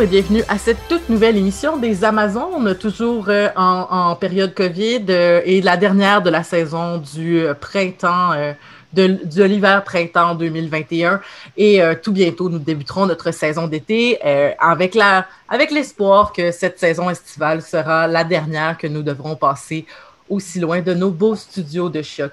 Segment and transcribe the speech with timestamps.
[0.00, 5.42] Et bienvenue à cette toute nouvelle émission des Amazones, toujours euh, en, période COVID euh,
[5.44, 8.54] et la dernière de la saison du euh, printemps, euh,
[8.94, 11.20] de, de l'hiver-printemps 2021.
[11.58, 14.18] Et tout bientôt, nous débuterons notre saison d'été
[14.58, 19.84] avec la, avec l'espoir que cette saison estivale sera la dernière que nous devrons passer
[20.30, 22.32] aussi loin de nos beaux studios de choc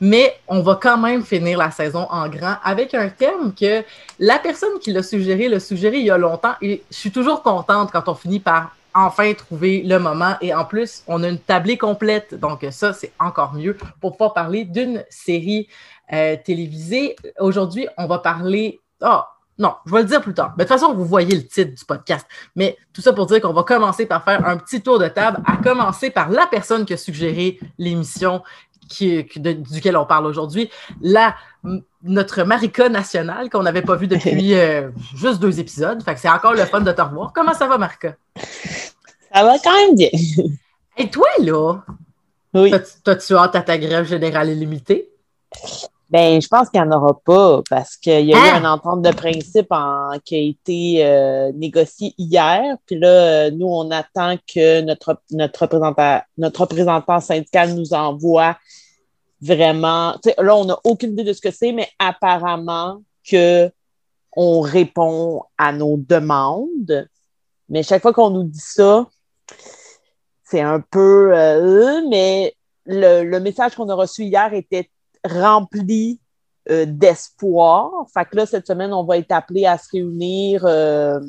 [0.00, 3.84] mais on va quand même finir la saison en grand avec un thème que
[4.18, 7.42] la personne qui l'a suggéré l'a suggéré il y a longtemps et je suis toujours
[7.42, 11.38] contente quand on finit par enfin trouver le moment et en plus on a une
[11.38, 15.68] tablée complète donc ça c'est encore mieux pour pouvoir parler d'une série
[16.12, 17.16] euh, télévisée.
[17.38, 19.20] Aujourd'hui on va parler oh,
[19.58, 20.54] non, je vais le dire plus tard.
[20.56, 22.24] Mais de toute façon, vous voyez le titre du podcast.
[22.54, 25.42] Mais tout ça pour dire qu'on va commencer par faire un petit tour de table,
[25.44, 28.42] à commencer par la personne qui a suggéré l'émission
[28.88, 31.36] qui, de, duquel on parle aujourd'hui, la
[32.02, 36.02] notre Marika nationale qu'on n'avait pas vu depuis euh, juste deux épisodes.
[36.02, 37.32] Fait que c'est encore le fun de te revoir.
[37.32, 38.16] Comment ça va, Marika?
[39.32, 40.10] Ça va quand même bien.
[40.96, 41.74] Et toi, là?
[42.54, 42.72] Oui.
[43.04, 45.10] T'as-tu hâte à ta grève générale illimitée?
[46.10, 48.56] Ben, je pense qu'il n'y en aura pas parce qu'il y a ah!
[48.56, 52.76] eu une entente de principe en, qui a été euh, négociée hier.
[52.86, 58.56] Puis là, nous, on attend que notre, notre, représentant, notre représentant syndical nous envoie
[59.42, 60.16] vraiment.
[60.38, 63.70] Là, on n'a aucune idée de ce que c'est, mais apparemment que
[64.34, 67.06] on répond à nos demandes.
[67.68, 69.06] Mais chaque fois qu'on nous dit ça,
[70.42, 71.36] c'est un peu.
[71.36, 72.54] Euh, mais
[72.86, 74.88] le, le message qu'on a reçu hier était
[75.28, 76.20] rempli
[76.70, 77.90] euh, d'espoir.
[78.12, 81.20] Fait que là, cette semaine, on va être appelé à se réunir euh,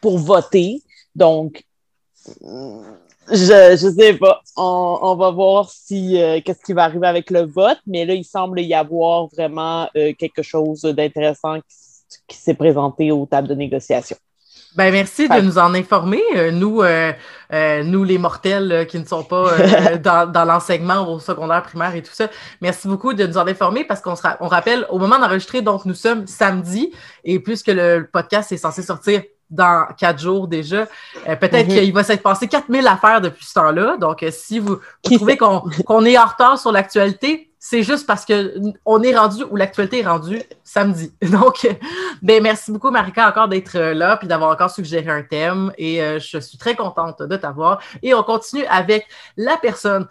[0.00, 0.82] pour voter.
[1.14, 1.64] Donc,
[2.26, 4.40] je ne sais pas.
[4.56, 8.14] On, on, va voir si euh, qu'est-ce qui va arriver avec le vote, mais là,
[8.14, 13.54] il semble y avoir vraiment quelque chose d'intéressant qui, qui s'est présenté aux tables de
[13.54, 14.16] négociation.
[14.76, 16.22] Ben merci de nous en informer.
[16.36, 17.12] Euh, nous, euh,
[17.52, 21.62] euh, nous les mortels euh, qui ne sont pas euh, dans, dans l'enseignement au secondaire,
[21.64, 22.28] primaire et tout ça.
[22.60, 25.86] Merci beaucoup de nous en informer parce qu'on ra on rappelle au moment d'enregistrer, donc
[25.86, 26.92] nous sommes samedi
[27.24, 30.86] et puisque le podcast est censé sortir dans quatre jours déjà.
[31.28, 31.80] Euh, Peut-être mm -hmm.
[31.80, 33.96] qu'il va s'être passé 4000 affaires depuis ce temps-là.
[33.96, 38.06] Donc, euh, si vous, vous trouvez qu'on qu est en retard sur l'actualité, c'est juste
[38.06, 38.54] parce que
[38.86, 41.12] on est rendu où l'actualité est rendue samedi.
[41.30, 41.68] Donc,
[42.22, 45.70] ben merci beaucoup, Marika, encore d'être là puis d'avoir encore suggéré un thème.
[45.76, 47.80] Et euh, je suis très contente de t'avoir.
[48.02, 49.06] Et on continue avec
[49.36, 50.06] la personne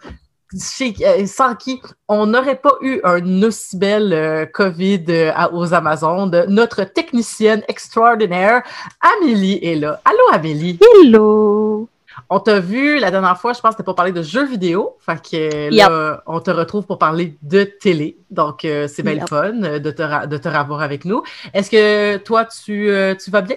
[0.58, 5.72] chez, euh, sans qui on n'aurait pas eu un aussi bel euh, COVID euh, aux
[5.74, 6.44] Amazones.
[6.48, 8.62] Notre technicienne extraordinaire,
[9.00, 10.00] Amélie, est là.
[10.04, 10.78] Allô, Amélie.
[10.80, 11.88] Hello.
[12.28, 14.96] On t'a vu la dernière fois, je pense que c'était pour parler de jeux vidéo.
[15.00, 16.20] Fait que là, yep.
[16.26, 18.18] on te retrouve pour parler de télé.
[18.30, 19.28] Donc, euh, c'est bien yep.
[19.28, 21.22] fun de te, de te revoir avec nous.
[21.54, 23.56] Est-ce que toi, tu, tu vas bien?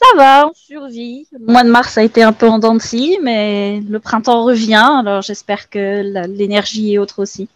[0.00, 1.26] Ça va, on survit.
[1.32, 4.44] Le mois de mars a été un peu en dents de scie, mais le printemps
[4.44, 7.48] revient, alors j'espère que l'énergie est autre aussi.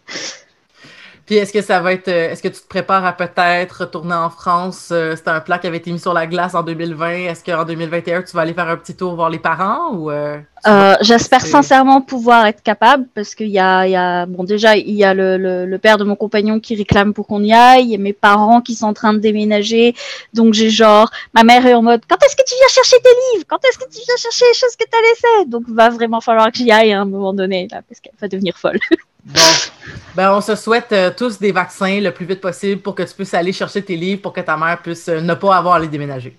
[1.25, 2.09] Puis est-ce que ça va être.
[2.09, 4.89] Est-ce que tu te prépares à peut-être retourner en France?
[4.91, 7.29] Euh, C'était un plat qui avait été mis sur la glace en 2020.
[7.29, 10.37] Est-ce qu'en 2021, tu vas aller faire un petit tour voir les parents ou euh,
[10.67, 14.91] euh, J'espère sincèrement pouvoir être capable parce qu'il y a, y a, bon déjà il
[14.91, 17.83] y a le, le, le, père de mon compagnon qui réclame pour qu'on y aille,
[17.83, 19.95] il y a mes parents qui sont en train de déménager,
[20.33, 23.09] donc j'ai genre ma mère est en mode quand est-ce que tu viens chercher tes
[23.33, 23.45] livres?
[23.47, 25.49] Quand est-ce que tu viens chercher les choses que tu as laissées?
[25.49, 28.27] Donc va vraiment falloir que j'y aille à un moment donné là parce qu'elle va
[28.27, 28.79] devenir folle.
[29.25, 29.39] Bon,
[30.15, 33.13] ben on se souhaite euh, tous des vaccins le plus vite possible pour que tu
[33.13, 35.79] puisses aller chercher tes livres pour que ta mère puisse euh, ne pas avoir à
[35.79, 36.35] les déménager.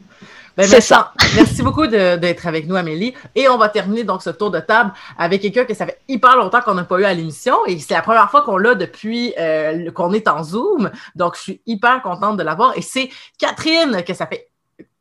[0.54, 1.12] Ben, C'est ça.
[1.34, 3.14] Merci beaucoup d'être avec nous, Amélie.
[3.34, 6.36] Et on va terminer donc ce tour de table avec quelqu'un que ça fait hyper
[6.36, 9.32] longtemps qu'on n'a pas eu à l'émission et c'est la première fois qu'on l'a depuis
[9.38, 10.90] euh, qu'on est en Zoom.
[11.14, 12.76] Donc, je suis hyper contente de l'avoir.
[12.76, 13.08] Et c'est
[13.38, 14.50] Catherine que ça fait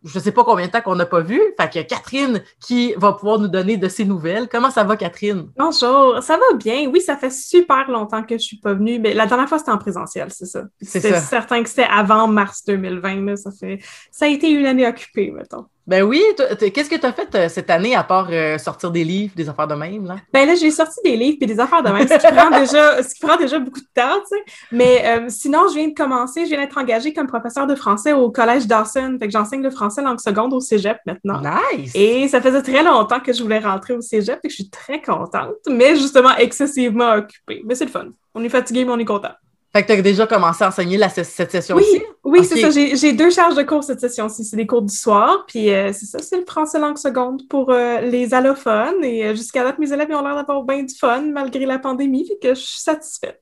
[0.04, 1.40] je ne sais pas combien de temps qu'on n'a pas vu.
[1.60, 4.50] Fait qu'il y a Catherine qui va pouvoir nous donner de ses nouvelles.
[4.50, 5.50] Comment ça va, Catherine?
[5.58, 6.90] Bonjour, ça va bien?
[6.90, 9.00] Oui, ça fait super longtemps que je suis pas venue.
[9.00, 10.64] Mais la dernière fois, c'était en présentiel, c'est ça.
[10.82, 13.26] C'est certain que c'était avant mars 2020.
[13.26, 13.36] Là.
[13.38, 13.80] Ça, fait...
[14.12, 15.66] ça a été une année occupée, mettons.
[15.86, 16.24] Ben oui,
[16.74, 19.50] qu'est-ce que tu as fait euh, cette année à part euh, sortir des livres, des
[19.50, 20.06] affaires de même?
[20.06, 20.16] Là?
[20.32, 23.04] Ben là, j'ai sorti des livres et des affaires de même, ce qui, prend déjà,
[23.04, 24.44] ce qui prend déjà beaucoup de temps, tu sais.
[24.72, 28.14] Mais euh, sinon, je viens de commencer, je viens d'être engagée comme professeur de français
[28.14, 29.18] au Collège Dawson.
[29.20, 31.42] Fait que j'enseigne le français langue seconde au cégep maintenant.
[31.74, 31.92] Nice!
[31.96, 34.70] Et ça faisait très longtemps que je voulais rentrer au cégep et que je suis
[34.70, 37.62] très contente, mais justement excessivement occupée.
[37.66, 38.08] Mais c'est le fun.
[38.34, 39.34] On est fatigué, mais on est content.
[39.74, 41.86] Fait que tu as déjà commencé à enseigner la, cette session-ci?
[41.92, 42.04] Oui,
[42.34, 42.48] oui okay.
[42.48, 42.96] c'est ça.
[42.96, 44.44] J'ai deux charges de cours cette session-ci.
[44.44, 47.70] C'est des cours du soir, puis euh, c'est ça, c'est le français langue seconde pour
[47.70, 49.04] euh, les allophones.
[49.04, 52.28] Et euh, jusqu'à date, mes élèves ont l'air d'avoir bien du fun malgré la pandémie,
[52.28, 53.42] fait que je suis satisfaite.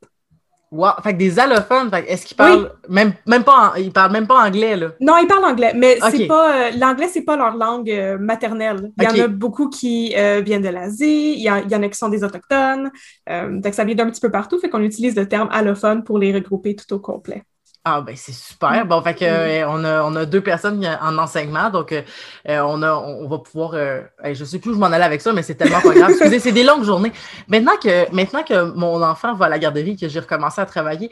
[0.72, 0.92] Wow.
[1.04, 4.78] Fait que des allophones, est-ce qu'ils parlent même, même pas ils parlent même pas anglais
[4.78, 4.92] là?
[5.02, 8.90] Non, ils parlent anglais, mais c'est pas euh, l'anglais, c'est pas leur langue euh, maternelle.
[8.98, 11.98] Il y en a beaucoup qui euh, viennent de l'Asie, il y, en a qui
[11.98, 12.90] sont des autochtones.
[13.28, 16.34] donc ça vient d'un petit peu partout, fait qu'on utilise le terme allophone pour les
[16.34, 17.44] regrouper tout au complet.
[17.84, 18.86] Ah ben c'est super.
[18.86, 22.04] Bon, fait que euh, on, a, on a deux personnes en enseignement, donc euh,
[22.48, 23.72] euh, on, a, on va pouvoir.
[23.74, 26.12] Euh, je sais plus où je m'en allais avec ça, mais c'est tellement pas grave.
[26.12, 27.12] Excusez, c'est des longues journées.
[27.48, 31.10] Maintenant que maintenant que mon enfant va à la garderie, que j'ai recommencé à travailler,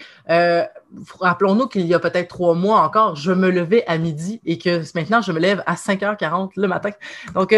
[1.20, 4.84] rappelons-nous qu'il y a peut-être trois mois encore, je me levais à midi et que
[4.94, 6.92] maintenant je me lève à 5h40 le matin.
[7.34, 7.52] Donc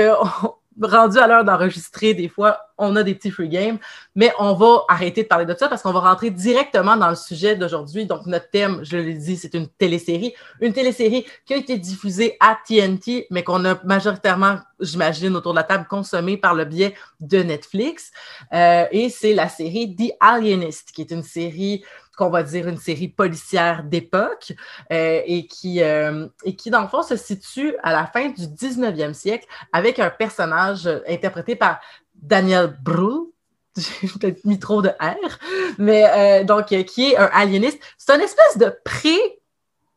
[0.87, 3.77] rendu à l'heure d'enregistrer, des fois, on a des petits free games,
[4.15, 7.15] mais on va arrêter de parler de ça parce qu'on va rentrer directement dans le
[7.15, 8.05] sujet d'aujourd'hui.
[8.05, 10.33] Donc, notre thème, je l'ai dit, c'est une télésérie.
[10.59, 15.57] Une télésérie qui a été diffusée à TNT, mais qu'on a majoritairement, j'imagine, autour de
[15.57, 18.11] la table, consommée par le biais de Netflix.
[18.53, 21.83] Euh, et c'est la série The Alienist, qui est une série
[22.21, 24.53] qu'on va dire une série policière d'époque
[24.93, 28.43] euh, et, qui, euh, et qui, dans le fond, se situe à la fin du
[28.43, 31.79] 19e siècle avec un personnage interprété par
[32.13, 33.25] Daniel Brühl.
[33.75, 35.39] J'ai peut-être mis trop de R,
[35.79, 37.79] mais euh, donc qui est un aliéniste.
[37.97, 39.40] C'est une espèce de pré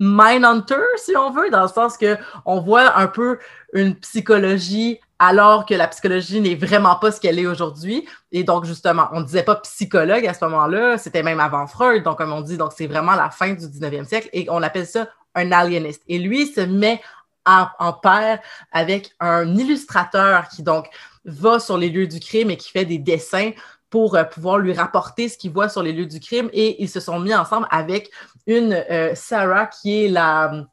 [0.01, 3.39] Mindhunter, si on veut, dans le sens que on voit un peu
[3.73, 8.07] une psychologie alors que la psychologie n'est vraiment pas ce qu'elle est aujourd'hui.
[8.33, 12.03] Et donc, justement, on ne disait pas psychologue à ce moment-là, c'était même avant Freud,
[12.03, 14.87] donc comme on dit, donc c'est vraiment la fin du 19e siècle, et on appelle
[14.87, 16.03] ça un aliéniste.
[16.09, 17.01] Et lui se met
[17.47, 18.41] en, en paire
[18.73, 20.89] avec un illustrateur qui, donc,
[21.25, 23.53] va sur les lieux du crime et qui fait des dessins
[23.95, 26.51] pour euh, pouvoir lui rapporter ce qu'il voit sur les lieux du crime.
[26.53, 28.11] Et ils se sont mis ensemble avec
[28.45, 30.67] une euh, Sarah qui est la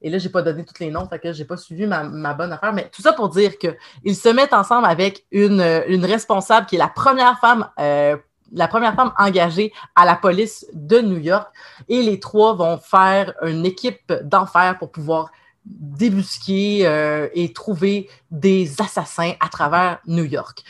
[0.00, 2.04] et là, je n'ai pas donné tous les noms, fait que j'ai pas suivi ma,
[2.34, 2.72] bonne affaire.
[2.72, 6.78] Mais tout ça pour dire qu'ils se mettent ensemble avec une, une, responsable qui est
[6.78, 8.16] la première femme, euh,
[8.52, 11.48] la première femme engagée à la police de New York.
[11.88, 15.32] Et les trois vont faire une équipe d'enfer pour pouvoir
[15.68, 20.62] débusquer euh, et trouver des assassins à travers New York.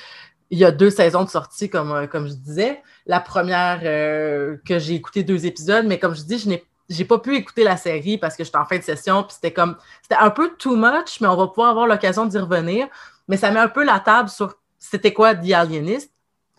[0.50, 2.82] Il y a deux saisons de sortie, comme, euh, comme je disais.
[3.06, 7.18] La première que j'ai écouté deux épisodes, mais comme je dis, je n'ai j'ai pas
[7.18, 10.20] pu écouter la série parce que j'étais en fin de session, puis c'était comme, c'était
[10.20, 12.88] un peu too much, mais on va pouvoir avoir l'occasion d'y revenir.
[13.28, 16.10] Mais ça met un peu la table sur c'était quoi The Alienist.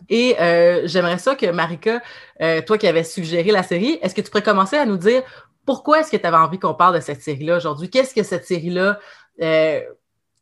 [0.08, 2.00] Et euh, j'aimerais ça que Marika,
[2.40, 5.22] euh, toi qui avais suggéré la série, est-ce que tu pourrais commencer à nous dire
[5.66, 7.90] pourquoi est-ce que tu avais envie qu'on parle de cette série-là aujourd'hui?
[7.90, 8.98] Qu'est-ce que cette série-là,
[9.42, 9.80] euh,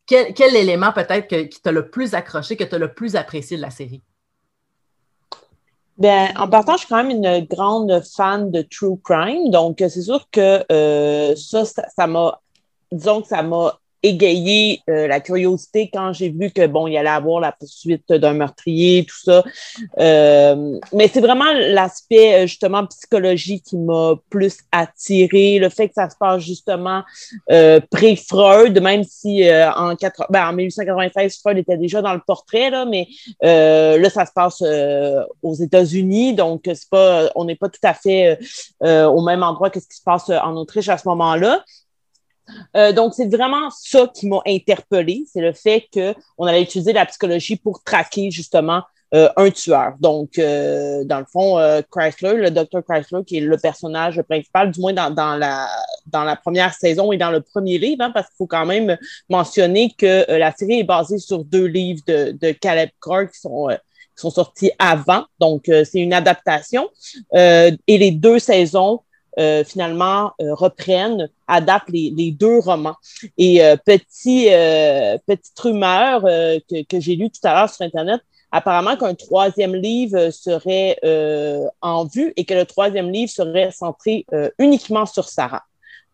[0.09, 3.55] quel, quel, élément peut-être qui t'a le plus accroché, que tu as le plus apprécié
[3.57, 4.01] de la série?
[5.97, 10.01] Ben, en partant, je suis quand même une grande fan de true crime, donc c'est
[10.01, 12.41] sûr que euh, ça, ça m'a,
[12.91, 17.09] disons que ça m'a égayer euh, la curiosité quand j'ai vu que bon, il allait
[17.09, 19.43] avoir la poursuite d'un meurtrier, tout ça.
[19.99, 25.95] Euh, mais c'est vraiment l'aspect euh, justement psychologie qui m'a plus attiré, le fait que
[25.95, 27.03] ça se passe justement
[27.91, 29.43] pré-Freud, même si
[29.75, 33.07] en, 4, ben, en 1896 Freud était déjà dans le portrait là, mais
[33.41, 34.63] là ça se passe
[35.41, 38.39] aux États-Unis, donc c'est pas, on n'est pas tout à fait
[38.81, 41.63] au même endroit que ce qui se passe en Autriche à ce moment-là.
[42.75, 47.05] Euh, donc, c'est vraiment ça qui m'a interpellée, c'est le fait qu'on allait utiliser la
[47.05, 49.93] psychologie pour traquer justement euh, un tueur.
[49.99, 51.57] Donc, euh, dans le fond,
[51.89, 57.11] Chrysler, le docteur Chrysler, qui est le personnage principal, du moins dans, la, première saison
[57.11, 58.97] et dans le premier livre, hein, parce qu'il faut quand même
[59.29, 64.71] mentionner que la série est basée sur deux livres de, Caleb Carr qui sont sortis
[64.77, 65.25] avant.
[65.39, 66.87] Donc, c'est une adaptation.
[67.33, 69.01] et les deux saisons
[69.37, 72.95] euh, finalement euh, reprennent, adaptent les, deux romans.
[73.37, 74.45] Et euh, petit,
[75.27, 78.21] petite rumeur que, que j'ai lue tout à l'heure sur Internet,
[78.51, 80.97] apparemment qu'un troisième livre serait
[81.81, 84.25] en vue et que le troisième livre serait centré
[84.57, 85.63] uniquement sur Sarah.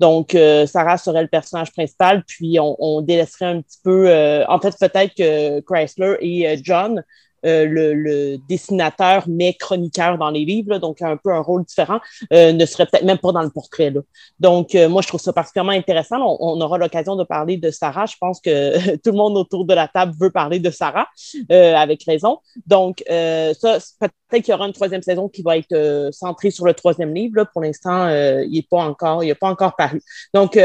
[0.02, 4.10] Donc, Sarah serait le personnage principal, puis on, on délaisserait un petit peu.
[4.48, 7.04] en fait, peut-être que Chrysler et John
[7.46, 12.00] euh, le, dessinateur mais chroniqueur dans les livres, donc un peu un rôle différent,
[12.34, 13.92] euh, ne serait peut-être même pas dans le portrait.
[13.92, 14.02] Là.
[14.40, 16.18] Donc, euh, moi, je trouve ça particulièrement intéressant.
[16.40, 18.06] On, aura l'occasion de parler de Sarah.
[18.06, 21.08] Je pense que tout le monde autour de la table veut parler de Sarah,
[21.50, 22.40] avec raison.
[22.66, 26.74] Donc, ça, peut-être qu'il y aura une troisième saison qui va être centrée sur le
[26.74, 27.38] troisième livre.
[27.38, 27.46] Là.
[27.46, 30.02] Pour l'instant, il n'est pas encore, il n'est pas encore paru.
[30.34, 30.58] Donc,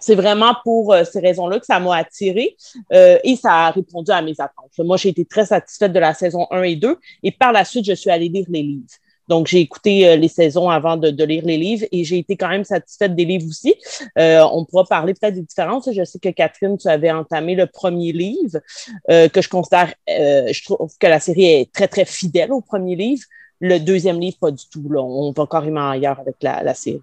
[0.00, 2.56] c'est vraiment pour euh, ces raisons-là que ça m'a attiré
[2.92, 4.72] euh, et ça a répondu à mes attentes.
[4.78, 7.84] Moi, j'ai été très satisfaite de la saison 1 et 2 et par la suite,
[7.84, 8.86] je suis allée lire les livres.
[9.28, 12.48] Donc, j'ai écouté euh, les saisons avant de, lire les livres et j'ai été quand
[12.48, 13.74] même satisfaite des livres aussi.
[14.16, 15.88] on pourra parler peut-être des différences.
[15.92, 18.58] Je sais que Catherine, tu avais entamé le premier livre
[19.08, 23.22] que je considère, je trouve que la série est très, très fidèle au premier livre.
[23.60, 24.88] le deuxième livre, pas du tout.
[24.90, 25.00] Là.
[25.00, 27.02] On va carrément ailleurs avec la, série.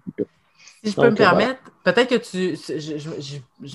[0.84, 2.56] Si je peux me permettre, peut-être que tu.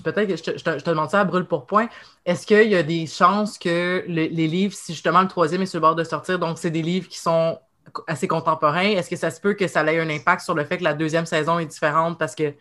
[0.01, 1.89] peut-être que je te, je, te, demande ça à brûle pour point.
[2.25, 5.77] Est-ce qu'il y a des chances que les livres, si justement le troisième est sur
[5.77, 7.59] le bord de sortir, donc c'est des livres qui sont
[8.07, 10.77] assez contemporains, est-ce que ça se peut que ça ait un impact sur le fait
[10.77, 12.53] que la deuxième saison est différente parce que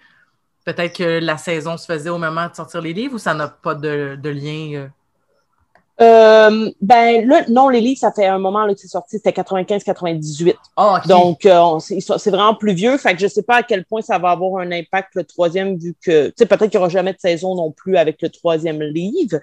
[0.64, 3.48] peut-être que la saison se faisait au moment de sortir les livres ou ça n'a
[3.48, 4.90] pas de, lien?
[6.00, 6.42] Euh?
[6.42, 9.30] Euh, ben là, non, les livres, ça fait un moment là, que c'est sorti, c'était
[9.30, 10.54] 95-98.
[10.76, 12.96] Ah, Donc, euh, c'est vraiment plus vieux.
[12.96, 15.76] Fait que je sais pas à quel point ça va avoir un impact le troisième,
[15.76, 18.28] vu que, tu sais, peut-être qu'il n'y aura jamais de saison non plus avec le
[18.28, 19.38] troisième livre.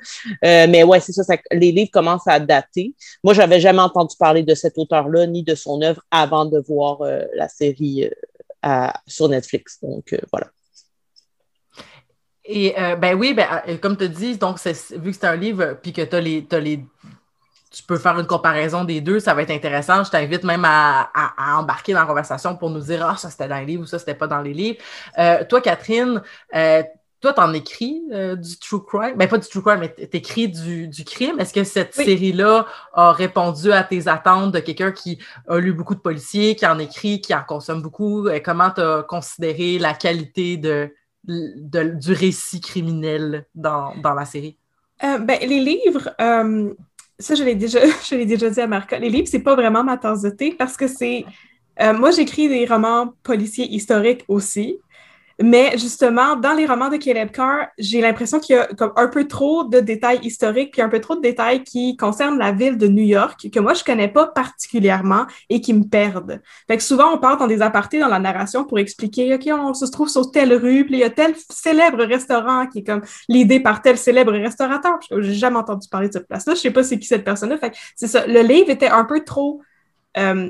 [0.45, 2.93] Euh, mais ouais, c'est ça, les livres commencent à dater.
[3.23, 6.99] Moi, j'avais jamais entendu parler de cet auteur-là, ni de son œuvre avant de voir
[7.35, 8.09] la série
[9.07, 9.79] sur Netflix.
[9.81, 10.47] Donc, voilà.
[12.51, 15.77] Et euh, ben oui, ben, euh, comme tu dis, donc vu que c'est un livre,
[15.83, 16.83] puis que tu as les, les.
[17.71, 20.03] Tu peux faire une comparaison des deux, ça va être intéressant.
[20.03, 23.59] Je t'invite même à, embarquer dans la conversation pour nous dire Ah, ça c'était dans
[23.59, 24.79] les livres ou ça c'était pas dans les livres.
[25.19, 29.15] Euh, toi, Catherine, toi, tu en écris du true crime?
[29.15, 31.39] Ben, pas du true crime, mais tu écris du, du, crime.
[31.39, 35.93] Est-ce que cette série-là a répondu à tes attentes de quelqu'un qui a lu beaucoup
[35.93, 38.27] de policiers, qui en écrit, qui en consomme beaucoup?
[38.43, 40.91] Comment tu as considéré la qualité de,
[41.23, 44.57] du récit criminel dans, la série?
[45.03, 46.73] Euh, ben, les livres, euh,
[47.17, 47.79] ça, je l'ai déjà,
[48.11, 50.25] déjà dit à Marca, les livres, c'est pas vraiment ma tasse
[50.57, 51.25] parce que c'est.
[51.81, 54.79] Euh, moi, j'écris des romans policiers historiques aussi.
[55.41, 59.07] Mais justement, dans les romans de Caleb Carr, j'ai l'impression qu'il y a comme un
[59.07, 62.77] peu trop de détails historiques, puis un peu trop de détails qui concernent la ville
[62.77, 66.41] de New York, que moi, je connais pas particulièrement et qui me perdent.
[66.67, 69.73] Fait que souvent, on part dans des apartés dans la narration pour expliquer, OK, on
[69.73, 73.01] se trouve sur telle rue, puis il y a tel célèbre restaurant qui est comme
[73.29, 74.99] l'idée par tel célèbre restaurateur.
[75.09, 76.55] J'ai jamais entendu parler de cette place-là.
[76.55, 77.57] Je sais pas c'est qui cette personne-là.
[77.57, 78.27] Fait que c'est ça.
[78.27, 79.61] Le livre était un peu trop...
[80.17, 80.49] Euh,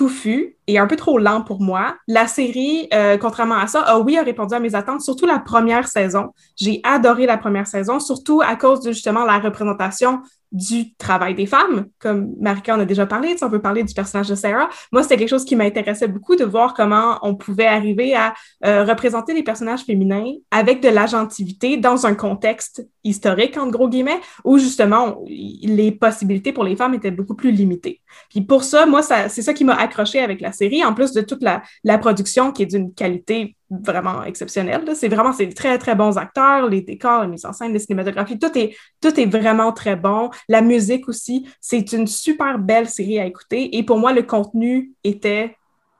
[0.00, 1.94] touffu et un peu trop lent pour moi.
[2.08, 5.38] La série, euh, contrairement à ça, a oui, a répondu à mes attentes, surtout la
[5.38, 6.30] première saison.
[6.56, 11.46] J'ai adoré la première saison, surtout à cause de justement la représentation du travail des
[11.46, 14.68] femmes, comme Marika en a déjà parlé, on peut parler du personnage de Sarah.
[14.90, 18.84] Moi, c'était quelque chose qui m'intéressait beaucoup de voir comment on pouvait arriver à euh,
[18.84, 24.58] représenter les personnages féminins avec de l'agentivité dans un contexte historique, en gros guillemets, où
[24.58, 28.00] justement les possibilités pour les femmes étaient beaucoup plus limitées.
[28.28, 31.20] Puis pour ça, moi, c'est ça qui m'a accroché avec la série, en plus de
[31.20, 34.82] toute la, la production qui est d'une qualité vraiment exceptionnel.
[34.94, 38.38] C'est vraiment c'est très, très bons acteurs, les décors, la mise en scène, les cinématographies,
[38.38, 40.30] tout est, tout est vraiment très bon.
[40.48, 43.76] La musique aussi, c'est une super belle série à écouter.
[43.76, 45.56] Et pour moi, le contenu était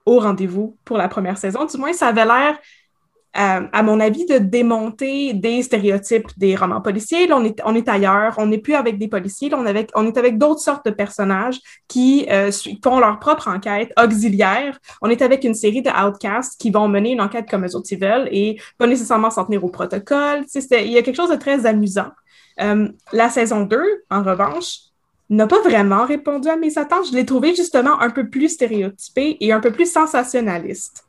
[0.06, 1.64] au rendez-vous pour la première saison.
[1.64, 2.58] Du moins, ça avait l'air
[3.36, 7.28] euh, à mon avis, de démonter des stéréotypes des romans policiers.
[7.28, 9.90] Là, on est, on est ailleurs, on n'est plus avec des policiers, là, on, avec,
[9.94, 12.50] on est avec d'autres sortes de personnages qui euh,
[12.82, 14.76] font leur propre enquête auxiliaire.
[15.00, 17.86] On est avec une série de outcasts qui vont mener une enquête comme eux autres
[17.92, 20.44] ils veulent et pas nécessairement s'en tenir au protocole.
[20.52, 22.10] Il y a quelque chose de très amusant.
[22.60, 24.80] Euh, la saison 2, en revanche,
[25.28, 27.06] n'a pas vraiment répondu à mes attentes.
[27.12, 31.04] Je l'ai trouvé justement un peu plus stéréotypé et un peu plus sensationnaliste.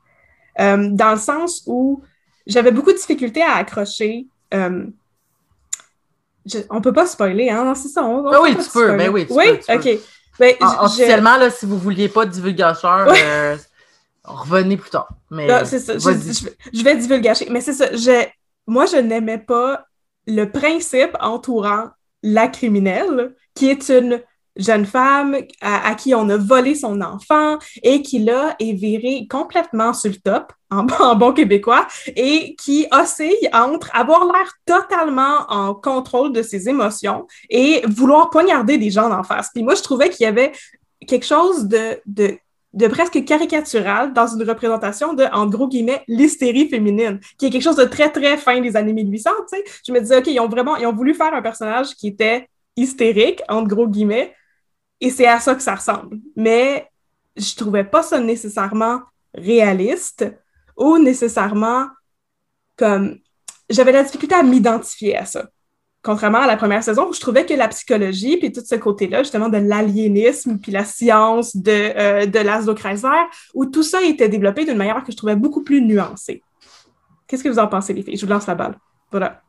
[0.59, 2.03] dans le sens où
[2.47, 4.27] j'avais beaucoup de difficultés à accrocher.
[4.53, 4.85] Euh,
[6.69, 7.73] on peut pas spoiler, hein?
[7.75, 8.03] C'est ça.
[8.03, 8.95] On, ben oui, tu peux.
[8.95, 9.59] Ben oui, tu oui?
[9.67, 9.99] Peux, OK.
[10.39, 13.55] Ben, officiellement, là, si vous ne vouliez pas de divulgateur, euh,
[14.23, 15.09] revenez plus tard.
[15.29, 15.93] Mais, c'est ça.
[15.93, 17.47] Je, je, vais divulgacher.
[17.49, 17.87] Mais c'est ça.
[18.65, 19.85] Moi, je n'aimais pas
[20.27, 21.89] le principe entourant
[22.23, 24.21] la criminelle, qui est une
[24.55, 29.93] jeune femme à, qui on a volé son enfant et qui là est virée complètement
[29.93, 36.31] sur le top en, bon québécois et qui oscille entre avoir l'air totalement en contrôle
[36.31, 39.49] de ses émotions et vouloir poignarder des gens en face.
[39.53, 40.53] Puis moi, je trouvais qu'il y avait
[41.07, 42.37] quelque chose de, de
[42.73, 47.63] de presque caricatural dans une représentation de, en gros guillemets, l'hystérie féminine, qui est quelque
[47.63, 49.59] chose de très, très fin des années 1800, tu.
[49.85, 52.47] Je me disais, OK, ils ont vraiment, ils ont voulu faire un personnage qui était
[52.77, 54.33] hystérique, en gros guillemets,
[55.01, 56.17] et c'est à ça que ça ressemble.
[56.35, 56.87] Mais
[57.35, 59.01] je trouvais pas ça nécessairement
[59.33, 60.25] réaliste
[60.77, 61.87] ou nécessairement
[62.77, 63.17] comme.
[63.69, 65.49] J'avais la difficulté à m'identifier à ça.
[66.03, 69.19] Contrairement à la première saison où je trouvais que la psychologie, puis tout ce côté-là,
[69.19, 73.07] justement, de l'aliénisme, puis la science de, euh, de Kreiser,
[73.53, 76.41] où tout ça était développé d'une manière que je trouvais beaucoup plus nuancée.
[77.27, 78.17] Qu'est-ce que vous en pensez, les filles?
[78.17, 78.77] Je vous lance la balle.
[79.11, 79.41] Voilà.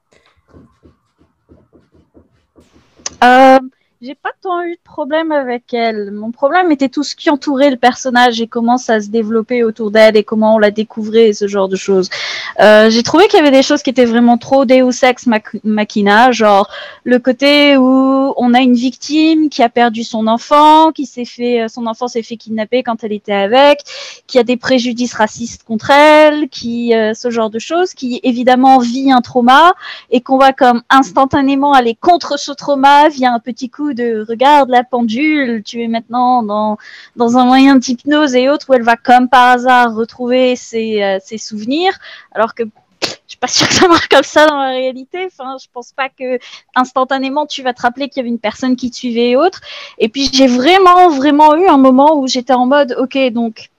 [3.25, 3.59] Euh,
[4.05, 6.11] j'ai pas tant eu de problème avec elle.
[6.11, 9.93] Mon problème était tout ce qui entourait le personnage et comment ça se développait autour
[9.93, 12.11] d'elle et comment on la découvrait et ce genre de choses.
[12.59, 15.29] Euh, j'ai trouvé qu'il y avait des choses qui étaient vraiment trop Deus Ex
[15.63, 16.69] Machina, genre
[17.05, 21.63] le côté où on a une victime qui a perdu son enfant, qui s'est fait,
[21.63, 23.83] euh, son enfant s'est fait kidnapper quand elle était avec,
[24.27, 28.79] qui a des préjudices racistes contre elle, qui euh, ce genre de choses, qui évidemment
[28.79, 29.75] vit un trauma
[30.11, 34.69] et qu'on va comme instantanément aller contre ce trauma via un petit coup de regarde
[34.71, 36.79] la pendule, tu es maintenant dans,
[37.17, 41.19] dans un moyen d'hypnose et autres où elle va comme par hasard retrouver ses, euh,
[41.23, 41.99] ses souvenirs,
[42.33, 42.65] alors que
[43.03, 45.27] je suis pas sûre que ça marche comme ça dans la réalité.
[45.27, 46.39] Enfin, je pense pas que
[46.75, 49.61] instantanément tu vas te rappeler qu'il y avait une personne qui te suivait et autres.
[49.99, 53.71] Et puis j'ai vraiment, vraiment eu un moment où j'étais en mode, ok, donc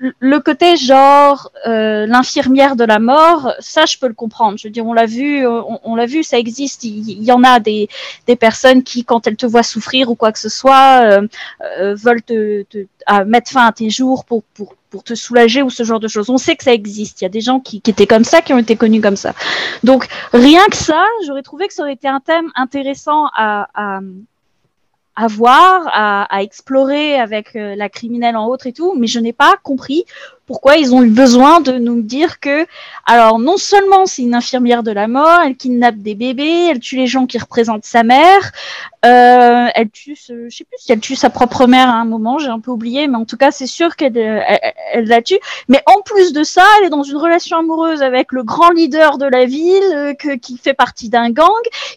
[0.00, 4.58] le côté genre euh, l'infirmière de la mort, ça je peux le comprendre.
[4.58, 6.84] Je veux dire, on l'a vu, on, l'a vu, ça existe.
[6.84, 7.88] Il, y en a des,
[8.26, 11.28] des personnes qui, quand elles te voient souffrir ou quoi que ce soit, euh,
[11.78, 15.62] euh, veulent te, te à mettre fin à tes jours pour, pour, pour te soulager
[15.62, 16.30] ou ce genre de choses.
[16.30, 17.20] On sait que ça existe.
[17.20, 19.16] Il y a des gens qui, qui étaient comme ça, qui ont été connus comme
[19.16, 19.34] ça.
[19.84, 24.00] Donc rien que ça, j'aurais trouvé que ça aurait été un thème intéressant à, à
[25.20, 29.34] à voir, à, explorer avec euh, la criminelle en autre et tout, mais je n'ai
[29.34, 30.06] pas compris
[30.50, 32.66] pourquoi ils ont eu besoin de nous dire que,
[33.06, 36.96] alors non seulement c'est une infirmière de la mort, elle kidnappe des bébés, elle tue
[36.96, 38.50] les gens qui représentent sa mère,
[39.06, 42.38] euh, elle tue, je sais plus si elle tue sa propre mère à un moment,
[42.38, 45.38] j'ai un peu oublié, mais en tout cas c'est sûr qu'elle elle, la tue.
[45.68, 49.18] Mais en plus de ça, elle est dans une relation amoureuse avec le grand leader
[49.18, 51.46] de la ville, euh, qui fait partie d'un gang,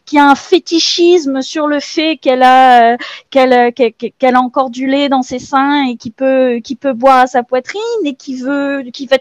[0.05, 2.97] qui a un fétichisme sur le fait qu'elle a, euh,
[3.31, 7.27] qu'elle a encore du lait dans ses seins et qui peut, qui peut boire à
[7.27, 9.17] sa poitrine et qui veut, qui va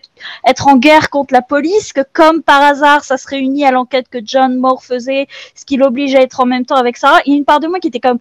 [0.47, 4.09] être en guerre contre la police, que comme par hasard ça se réunit à l'enquête
[4.09, 7.21] que John Moore faisait, ce qui l'oblige à être en même temps avec Sarah.
[7.27, 8.19] Il y a une part de moi qui était comme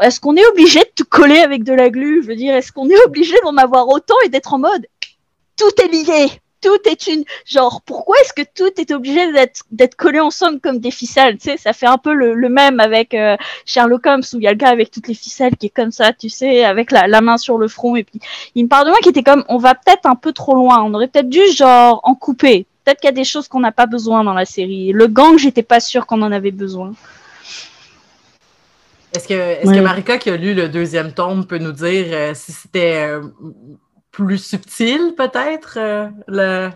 [0.00, 2.22] est-ce qu'on est obligé de te coller avec de la glu?
[2.22, 4.86] Je veux dire, est-ce qu'on est obligé d'en avoir autant et d'être en mode
[5.56, 6.40] tout est lié?
[6.64, 10.78] Tout est une genre pourquoi est-ce que tout est obligé d'être d'être collé ensemble comme
[10.78, 14.38] des ficelles tu sais ça fait un peu le, même avec euh, Sherlock Holmes où
[14.38, 16.64] il y a le gars avec toutes les ficelles qui est comme ça tu sais
[16.64, 18.20] avec la, la main sur le front et puis
[18.54, 20.82] il me parle de moi qui était comme on va peut-être un peu trop loin
[20.82, 22.66] on aurait peut-être dû genre en couper.
[22.84, 24.92] Peut-être qu'il y a des choses qu'on n'a pas besoin dans la série.
[24.92, 26.92] Le gang j'étais pas sûre qu'on en avait besoin.
[29.14, 32.32] Est-ce que, est que Marika, qui a lu le deuxième tome, peut nous dire euh,
[32.34, 33.22] si c'était euh,
[34.14, 35.76] plus subtil, peut-être?
[35.76, 36.70] Euh, le...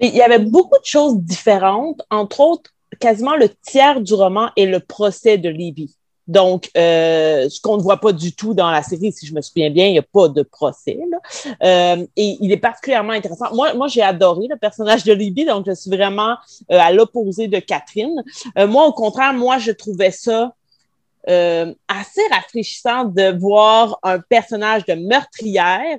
[0.00, 4.66] Il y avait beaucoup de choses différentes, entre autres, quasiment le tiers du roman est
[4.66, 5.94] le procès de Libby.
[6.26, 9.70] Donc, ce qu'on ne voit pas du tout dans la série, si je me souviens
[9.70, 10.98] bien, il n'y a pas de procès.
[11.62, 13.52] et il est particulièrement intéressant.
[13.54, 16.36] Moi, moi j'ai adoré le personnage de Libby, donc je suis vraiment
[16.68, 18.22] à l'opposé de Catherine.
[18.56, 20.52] moi, au contraire, moi, je trouvais ça
[21.28, 25.98] euh, assez rafraîchissant de voir un personnage de meurtrière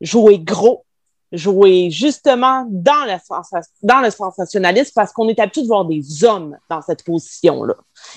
[0.00, 0.84] jouer gros,
[1.32, 7.04] jouer justement dans le, sensationnalisme parce qu'on est habitué de voir des hommes dans cette
[7.04, 7.74] position-là.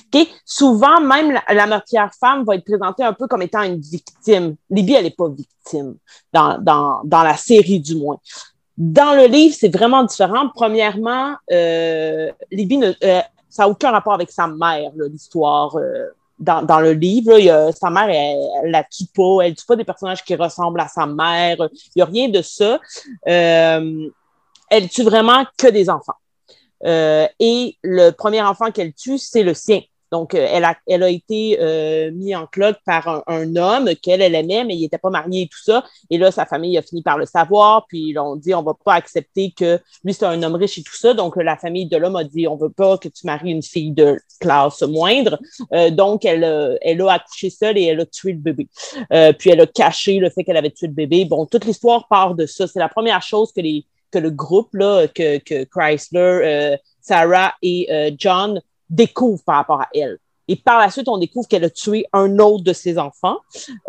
[0.08, 0.30] Okay?
[0.46, 4.56] Souvent, même la, meurtrière femme va être présentée un peu comme étant une victime.
[4.70, 5.96] Libby, elle n'est pas victime,
[6.34, 8.20] dans la série du moins.
[8.80, 10.48] Dans le livre, c'est vraiment différent.
[10.56, 15.76] Premièrement, euh, Libby ne, euh, ça n'a aucun rapport avec sa mère, l'histoire.
[15.76, 16.06] Euh,
[16.40, 19.66] dans, dans, le livre, il y a, sa mère, elle, la tue pas, elle tue
[19.66, 22.80] pas des personnages qui ressemblent à sa mère, il n'y a rien de ça.
[23.28, 24.10] Euh,
[24.70, 26.14] elle tue vraiment que des enfants.
[26.86, 29.82] Euh, et le premier enfant qu'elle tue, c'est le sien.
[30.12, 34.22] Donc, euh, elle, a, elle a été euh, mise en cloque par un, homme qu'elle,
[34.22, 35.84] elle aimait, mais il n'était pas marié et tout ça.
[36.10, 38.94] Et là, sa famille a fini par le savoir, puis ont dit, on va pas
[38.94, 41.14] accepter que lui, c'est un homme riche et tout ça.
[41.14, 43.92] Donc, la famille de l'homme a dit, on veut pas que tu maries une fille
[43.92, 45.40] de classe moindre.
[45.74, 48.68] Euh, donc, elle, elle a accouché seule et elle a tué le bébé.
[49.38, 51.26] puis, elle a caché le fait qu'elle avait tué le bébé.
[51.26, 52.68] Bon, toute l'histoire part de ça.
[52.68, 58.16] C'est la première chose que les que le groupe, là, que, que Chrysler, Sarah et
[58.18, 60.18] John découvre par rapport à elle.
[60.48, 63.38] Et par la suite, on découvre qu'elle a tué un autre de ses enfants.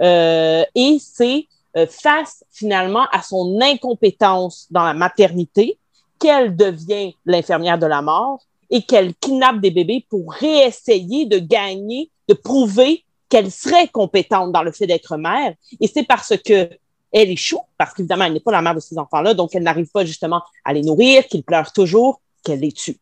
[0.01, 5.79] Euh, et c'est euh, face finalement à son incompétence dans la maternité
[6.19, 12.11] qu'elle devient l'infirmière de la mort et qu'elle kidnappe des bébés pour réessayer de gagner,
[12.29, 15.55] de prouver qu'elle serait compétente dans le fait d'être mère.
[15.81, 16.69] Et c'est parce que
[17.13, 19.91] elle échoue, parce qu'évidemment, elle n'est pas la mère de ces enfants-là, donc elle n'arrive
[19.91, 22.99] pas justement à les nourrir, qu'ils pleurent toujours, qu'elle les tue.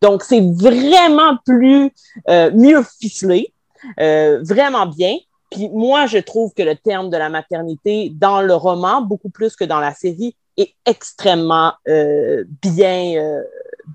[0.00, 1.90] Donc, c'est vraiment plus,
[2.28, 3.52] euh, mieux ficelé,
[3.98, 5.16] euh, vraiment bien.
[5.50, 9.56] Puis moi, je trouve que le terme de la maternité dans le roman, beaucoup plus
[9.56, 13.42] que dans la série, est extrêmement euh, bien,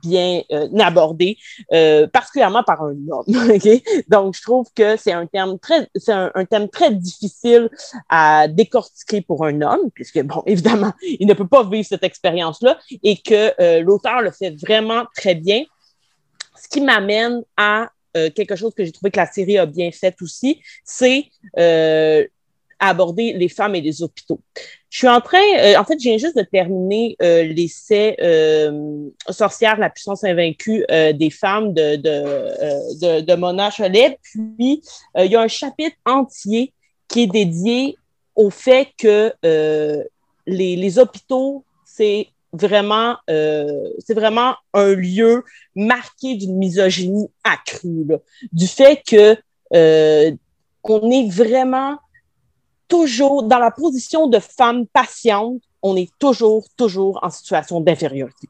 [0.02, 1.38] bien euh, abordé,
[1.74, 3.26] euh, particulièrement par un homme.
[4.08, 7.70] Donc, je trouve que c'est un terme très, c'est un, thème très difficile
[8.10, 12.78] à décortiquer pour un homme, puisque bon, évidemment, il ne peut pas vivre cette expérience-là,
[13.04, 15.64] et que euh, l'auteur le fait vraiment très bien.
[16.62, 17.90] Ce qui m'amène à
[18.34, 21.26] quelque chose que j'ai trouvé que la série a bien fait aussi, c'est
[22.80, 24.40] aborder les femmes et les hôpitaux.
[24.96, 29.10] Je suis en train, euh, en fait, je viens juste de terminer euh, l'essai euh,
[29.30, 34.18] Sorcière, la puissance invaincue euh, des femmes de, de, de, de Mona Cholet.
[34.24, 34.82] Puis,
[35.18, 36.72] il y a un chapitre entier
[37.10, 37.98] qui est dédié
[38.38, 45.44] au fait que les, les hôpitaux, c'est vraiment, c'est vraiment un lieu
[45.76, 48.20] marqué d'une misogynie accrue, là.
[48.54, 49.36] du fait que
[49.74, 51.98] on est vraiment
[52.88, 58.48] toujours dans la position de femme patiente, on est toujours, toujours en situation d'infériorité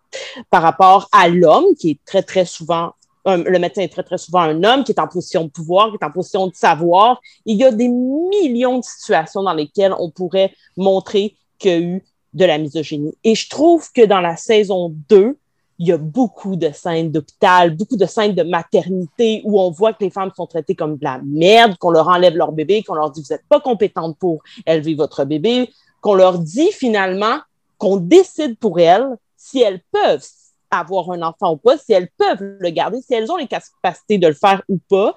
[0.50, 2.94] par rapport à l'homme qui est très, très souvent
[3.26, 5.98] le médecin est très, très souvent un homme qui est en position de pouvoir, qui
[6.00, 7.20] est en position de savoir.
[7.46, 11.80] Il y a des millions de situations dans lesquelles on pourrait montrer qu'il y a
[11.80, 13.16] eu de la misogynie.
[13.24, 15.38] Et je trouve que dans la saison 2,
[15.78, 19.94] il y a beaucoup de scènes d'hôpital, beaucoup de scènes de maternité où on voit
[19.94, 22.96] que les femmes sont traitées comme de la merde, qu'on leur enlève leur bébé, qu'on
[22.96, 25.70] leur dit vous n'êtes pas compétente pour élever votre bébé,
[26.02, 27.40] qu'on leur dit finalement
[27.78, 30.26] qu'on décide pour elles si elles peuvent
[30.72, 34.18] avoir un enfant ou pas, si elles peuvent le garder, si elles ont les capacités
[34.18, 35.14] de le faire ou pas.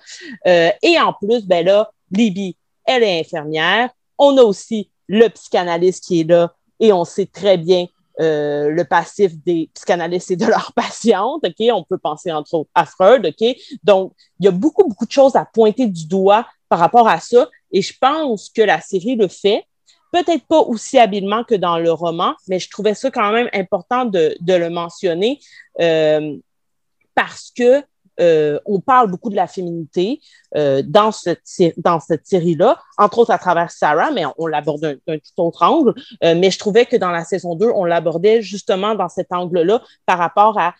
[0.47, 3.91] Euh, et en plus, ben là, Libby, elle est infirmière.
[4.19, 7.87] On a aussi le psychanalyste qui est là et on sait très bien
[8.21, 11.67] euh, le passif des psychanalystes et de leurs patientes, OK?
[11.73, 13.57] On peut penser entre autres à Freud, OK?
[13.83, 17.21] Donc, il y a beaucoup, beaucoup de choses à pointer du doigt par rapport à
[17.21, 19.65] ça et je pense que la série le fait.
[20.11, 24.07] Peut-être pas aussi habilement que dans le roman, mais je trouvais ça quand même important
[24.07, 25.39] de, de le mentionner
[25.81, 26.35] euh,
[27.15, 27.83] parce que
[28.21, 30.21] euh, on parle beaucoup de la féminité
[30.57, 31.43] euh, dans cette,
[31.77, 35.95] dans cette série-là, entre autres à travers Sarah, mais on, l'aborde d'un tout autre angle.
[36.25, 39.83] Euh, mais je trouvais que dans la saison 2, on l'abordait justement dans cet angle-là
[40.07, 40.75] par rapport à,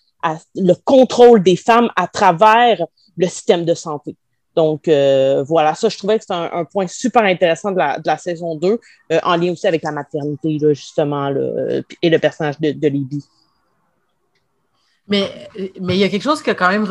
[0.57, 2.85] le contrôle des femmes à travers
[3.17, 4.17] le système de santé.
[4.57, 8.19] Donc, voilà, ça, je trouvais que c'est un, point super intéressant de la, de la
[8.19, 8.81] saison 2,
[9.23, 11.33] en lien aussi avec la maternité, là, justement,
[12.03, 13.23] et le personnage de, de Libby.
[15.09, 15.49] Mais
[15.81, 16.87] mais il y a quelque chose qui a quand même.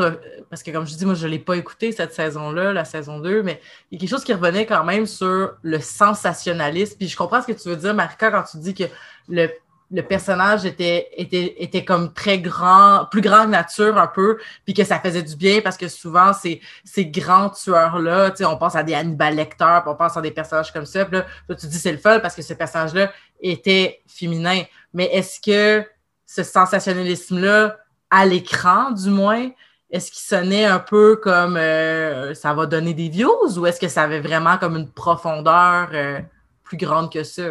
[0.49, 3.19] Parce que, comme je dis, moi, je ne l'ai pas écouté cette saison-là, la saison
[3.19, 6.97] 2, mais il y a quelque chose qui revenait quand même sur le sensationnalisme.
[6.97, 8.85] Puis je comprends ce que tu veux dire, Marika, quand tu dis que
[9.27, 9.49] le,
[9.91, 14.73] le personnage était, était, était comme très grand, plus grand que nature un peu, puis
[14.73, 18.83] que ça faisait du bien parce que souvent, ces, ces grands tueurs-là, on pense à
[18.83, 21.05] des Hannibal Lecter, puis on pense à des personnages comme ça.
[21.05, 24.63] Puis là, tu dis c'est le fun parce que ce personnage-là était féminin.
[24.93, 25.87] Mais est-ce que
[26.25, 27.77] ce sensationnalisme-là
[28.09, 29.49] à l'écran, du moins,
[29.89, 33.87] est-ce qu'il sonnait un peu comme euh, ça va donner des views ou est-ce que
[33.87, 36.19] ça avait vraiment comme une profondeur euh,
[36.63, 37.43] plus grande que ça?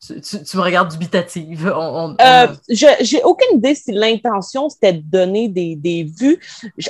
[0.00, 1.66] Tu, me regardes dubitative.
[1.66, 6.40] Euh, j'ai aucune idée si l'intention c'était de donner des, des vues.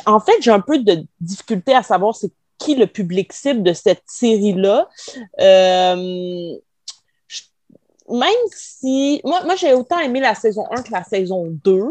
[0.07, 3.73] En fait, j'ai un peu de difficulté à savoir c'est qui le public cible de
[3.73, 4.89] cette série-là.
[8.11, 9.21] Même si.
[9.25, 11.85] Moi, moi j'ai autant aimé la saison 1 que la saison 2.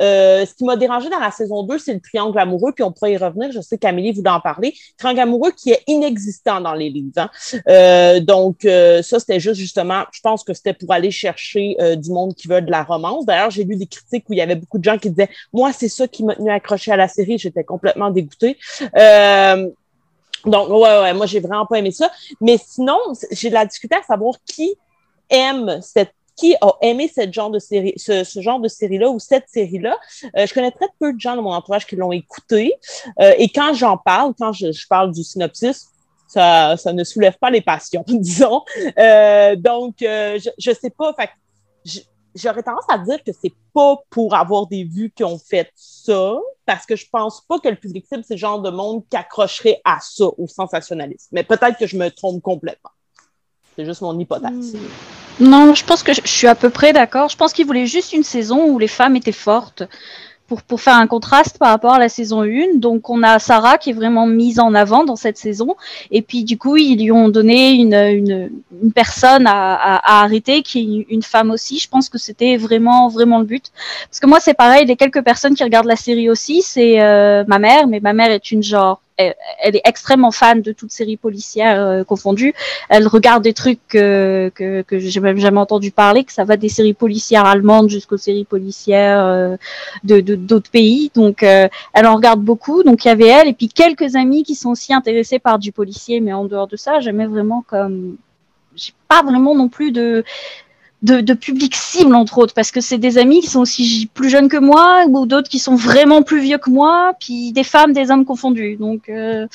[0.00, 2.90] Euh, ce qui m'a dérangé dans la saison 2, c'est le triangle amoureux, puis on
[2.90, 3.52] pourrait y revenir.
[3.52, 4.74] Je sais qu'Amélie voulait en parler.
[4.96, 7.12] Triangle amoureux qui est inexistant dans les livres.
[7.18, 7.30] Hein.
[7.68, 11.96] Euh, donc, euh, ça, c'était juste justement, je pense que c'était pour aller chercher euh,
[11.96, 13.26] du monde qui veut de la romance.
[13.26, 15.72] D'ailleurs, j'ai lu des critiques où il y avait beaucoup de gens qui disaient Moi,
[15.72, 17.36] c'est ça qui m'a tenu accroché à la série.
[17.36, 18.56] J'étais complètement dégoûtée.
[18.96, 19.68] Euh,
[20.46, 22.10] donc, ouais, ouais, moi, j'ai vraiment pas aimé ça.
[22.40, 22.98] Mais sinon,
[23.30, 24.74] j'ai de la difficulté à savoir qui
[25.30, 29.48] aime cette qui a aimé cette genre de série, ce, genre de série-là ou cette
[29.48, 29.98] série-là.
[30.38, 32.74] Euh, je connais très peu de gens dans mon entourage qui l'ont écouté.
[33.20, 35.88] Euh, et quand j'en parle, quand je, parle du synopsis,
[36.26, 38.62] ça, ça ne soulève pas les passions, disons.
[38.98, 41.12] Euh, donc, je, je sais pas.
[41.12, 41.28] Fait,
[42.34, 46.38] j'aurais tendance à dire que c'est pas pour avoir des vues qui ont fait ça,
[46.64, 49.16] parce que je pense pas que le public cible, c'est le genre de monde qui
[49.16, 51.28] accrocherait à ça, au sensationnalisme.
[51.32, 52.90] Mais peut-être que je me trompe complètement.
[53.76, 54.74] C'est juste mon hypothèse.
[54.74, 55.19] Hmm.
[55.40, 57.28] Non, je pense que je suis à peu près d'accord.
[57.30, 59.84] Je pense qu'il voulait juste une saison où les femmes étaient fortes
[60.46, 62.76] pour, pour faire un contraste par rapport à la saison 1.
[62.76, 65.76] Donc on a Sarah qui est vraiment mise en avant dans cette saison.
[66.10, 68.50] Et puis du coup, ils lui ont donné une, une,
[68.82, 71.78] une personne à, à, arrêter qui est une femme aussi.
[71.78, 73.72] Je pense que c'était vraiment, vraiment le but.
[74.10, 77.44] Parce que moi, c'est pareil, les quelques personnes qui regardent la série aussi, c'est euh,
[77.46, 79.00] ma mère, mais ma mère est une genre
[79.58, 82.54] elle, est extrêmement fan de toutes séries policières euh, confondues.
[82.88, 86.56] Elle regarde des trucs que, que, que j'ai même jamais entendu parler, que ça va
[86.56, 89.56] des séries policières allemandes jusqu'aux séries policières euh,
[90.04, 91.10] d'autres pays.
[91.14, 92.82] Donc, euh, elle en regarde beaucoup.
[92.82, 95.72] Donc, il y avait elle et puis quelques amis qui sont aussi intéressés par du
[95.72, 98.16] policier, mais en dehors de ça, jamais vraiment comme
[98.76, 100.24] j'ai pas vraiment non plus de
[101.02, 104.48] de, public cible, entre autres, parce que c'est des amis qui sont aussi plus jeunes
[104.48, 108.10] que moi, ou d'autres qui sont vraiment plus vieux que moi, puis des femmes, des
[108.10, 108.76] hommes confondus.
[108.76, 109.46] Donc, euh,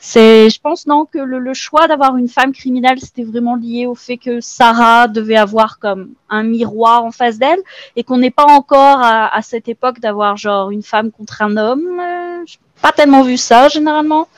[0.00, 3.94] c'est, je pense, non, que le, choix d'avoir une femme criminelle, c'était vraiment lié au
[3.94, 7.60] fait que Sarah devait avoir comme un miroir en face d'elle,
[7.94, 12.00] et qu'on n'est pas encore à, cette époque d'avoir genre une femme contre un homme.
[12.00, 14.28] Euh, j'ai pas tellement vu ça, généralement.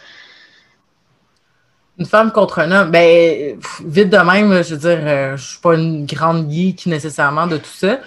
[1.99, 5.59] Une femme contre un homme, ben, vite de même, je veux dire, euh, je suis
[5.61, 8.01] pas une grande geek nécessairement de tout ça.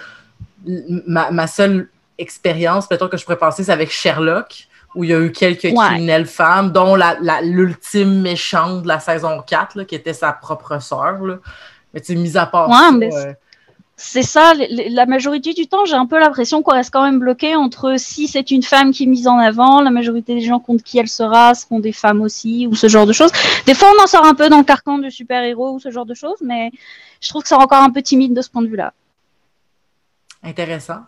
[0.64, 5.18] Ma, seule expérience, peut-être que je pourrais penser, c'est avec Sherlock, où il y a
[5.18, 6.96] eu quelques criminelles femmes, dont
[7.42, 11.18] l'ultime méchante de la saison 4, qui était sa propre sœur.
[11.92, 13.32] Mais tu sais, mis à part ça, euh,
[14.02, 17.54] c'est ça, la majorité du temps, j'ai un peu l'impression qu'on reste quand même bloqué
[17.54, 20.82] entre si c'est une femme qui est mise en avant, la majorité des gens contre
[20.82, 23.30] qui elle sera seront des femmes aussi, ou ce genre de choses.
[23.66, 26.06] Des fois, on en sort un peu dans le carcan de super-héros ou ce genre
[26.06, 26.72] de choses, mais
[27.20, 28.94] je trouve que c'est encore un peu timide de ce point de vue-là.
[30.42, 31.00] Intéressant.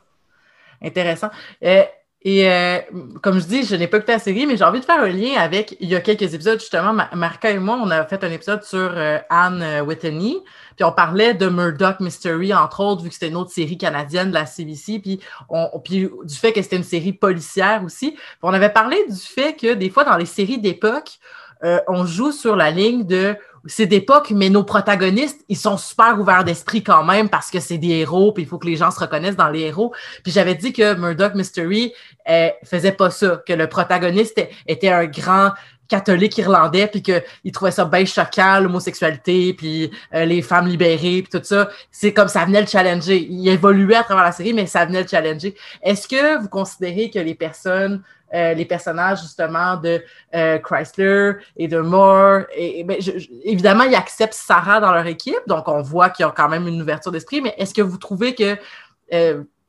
[0.83, 1.31] Intéressant.
[1.65, 1.85] Euh,
[2.25, 2.79] et euh,
[3.21, 5.09] comme je dis, je n'ai pas écouté la série, mais j'ai envie de faire un
[5.09, 8.31] lien avec, il y a quelques épisodes, justement, Marca et moi, on a fait un
[8.31, 10.37] épisode sur euh, Anne Whitney,
[10.77, 14.29] puis on parlait de Murdoch Mystery, entre autres, vu que c'était une autre série canadienne
[14.29, 18.13] de la CBC, puis, on, du fait que c'était une série policière aussi.
[18.13, 21.19] Puis on avait parlé du fait que des fois, dans les séries d'époque,
[21.65, 26.19] euh, on joue sur la ligne de c'est d'époque, mais nos protagonistes, ils sont super
[26.19, 28.91] ouverts d'esprit quand même parce que c'est des héros, puis il faut que les gens
[28.91, 29.95] se reconnaissent dans les héros.
[30.23, 31.93] Puis j'avais dit que Murdoch Mystery
[32.29, 35.51] euh, faisait pas ça, que le protagoniste était un grand
[35.93, 41.29] catholique irlandais, puis qu'il trouvait ça bien choquant, l'homosexualité, puis euh, les femmes libérées, puis
[41.31, 41.69] tout ça.
[41.91, 43.27] C'est comme ça venait le challenger.
[43.29, 45.55] Il évoluait à travers la série, mais ça venait le challenger.
[45.83, 48.03] Est-ce que vous considérez que les personnes,
[48.35, 50.03] euh, les personnages justement de
[50.35, 52.99] euh, Chrysler et de Moore, et, ben,
[53.45, 56.81] évidemment, ils acceptent Sarah dans leur équipe, donc on voit qu'ils ont quand même une
[56.81, 58.57] ouverture d'esprit, mais est-ce que vous trouvez que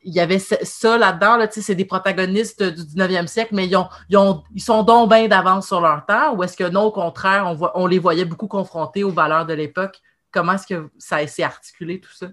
[0.03, 3.87] il y avait ça là-dedans, là, c'est des protagonistes du 19e siècle, mais ils, ont,
[4.09, 6.91] ils, ont, ils sont donc bien d'avance sur leur temps, ou est-ce que non, au
[6.91, 10.01] contraire, on, les voyait beaucoup confrontés aux valeurs de l'époque?
[10.31, 12.27] Comment est-ce que ça s'est articulé tout ça?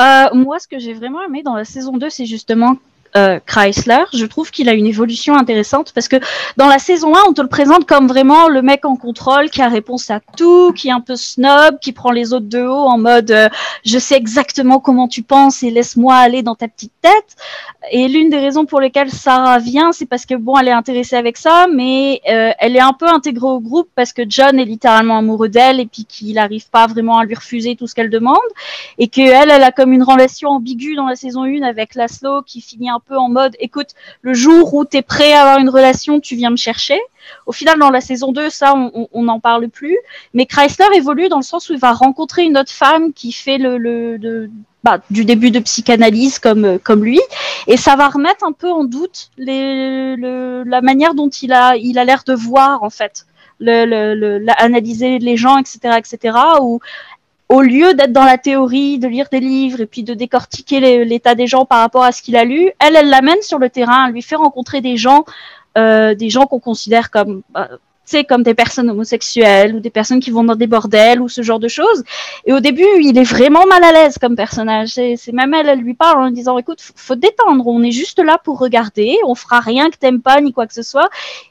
[0.00, 2.76] Euh, moi, ce que j'ai vraiment aimé dans la saison 2, c'est justement
[3.16, 6.16] euh, Chrysler, je trouve qu'il a une évolution intéressante parce que
[6.56, 9.62] dans la saison 1, on te le présente comme vraiment le mec en contrôle qui
[9.62, 12.86] a réponse à tout, qui est un peu snob, qui prend les autres de haut
[12.86, 13.48] en mode euh,
[13.84, 17.36] je sais exactement comment tu penses et laisse-moi aller dans ta petite tête.
[17.90, 21.16] Et l'une des raisons pour lesquelles Sarah vient, c'est parce que bon, elle est intéressée
[21.16, 24.64] avec ça, mais euh, elle est un peu intégrée au groupe parce que John est
[24.64, 28.10] littéralement amoureux d'elle et puis qu'il n'arrive pas vraiment à lui refuser tout ce qu'elle
[28.10, 28.36] demande
[28.98, 32.60] et qu'elle, elle a comme une relation ambiguë dans la saison 1 avec Laszlo qui
[32.60, 33.88] finit un peu en mode écoute,
[34.22, 36.98] le jour où tu es prêt à avoir une relation, tu viens me chercher.
[37.46, 39.98] Au final, dans la saison 2, ça, on n'en parle plus.
[40.34, 43.58] Mais Chrysler évolue dans le sens où il va rencontrer une autre femme qui fait
[43.58, 44.50] le,
[44.82, 47.20] bah, du début de psychanalyse comme, comme lui.
[47.66, 51.98] Et ça va remettre un peu en doute les, la manière dont il a il
[51.98, 53.26] a l'air de voir, en fait.
[53.60, 56.80] Le, analyser les gens, etc., etc., ou
[57.48, 61.34] au lieu d'être dans la théorie, de lire des livres et puis de décortiquer l'état
[61.34, 64.06] des gens par rapport à ce qu'il a lu, elle, elle l'amène sur le terrain,
[64.06, 65.24] elle lui fait rencontrer des gens,
[65.78, 67.68] euh, des gens qu'on considère comme bah,
[68.08, 71.42] sais, comme des personnes homosexuelles ou des personnes qui vont dans des bordels ou ce
[71.42, 72.04] genre de choses.
[72.46, 74.90] Et au début, il est vraiment mal à l'aise comme personnage.
[74.90, 78.18] C'est même elle, elle lui parle en disant, écoute, faut te détendre, on est juste
[78.18, 81.10] là pour regarder, on fera rien que t'aimes pas ni quoi que ce soit.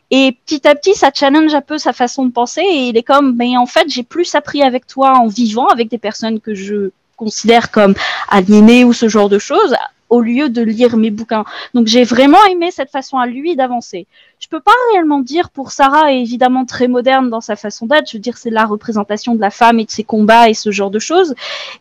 [0.09, 3.03] Et petit à petit, ça challenge un peu sa façon de penser et il est
[3.03, 6.53] comme, mais en fait, j'ai plus appris avec toi en vivant avec des personnes que
[6.53, 7.95] je considère comme
[8.29, 9.75] aliénées ou ce genre de choses
[10.09, 11.45] au lieu de lire mes bouquins.
[11.73, 14.07] Donc j'ai vraiment aimé cette façon à lui d'avancer.
[14.39, 18.09] Je peux pas réellement dire pour Sarah est évidemment très moderne dans sa façon d'être.
[18.09, 20.71] Je veux dire c'est la représentation de la femme et de ses combats et ce
[20.71, 21.35] genre de choses.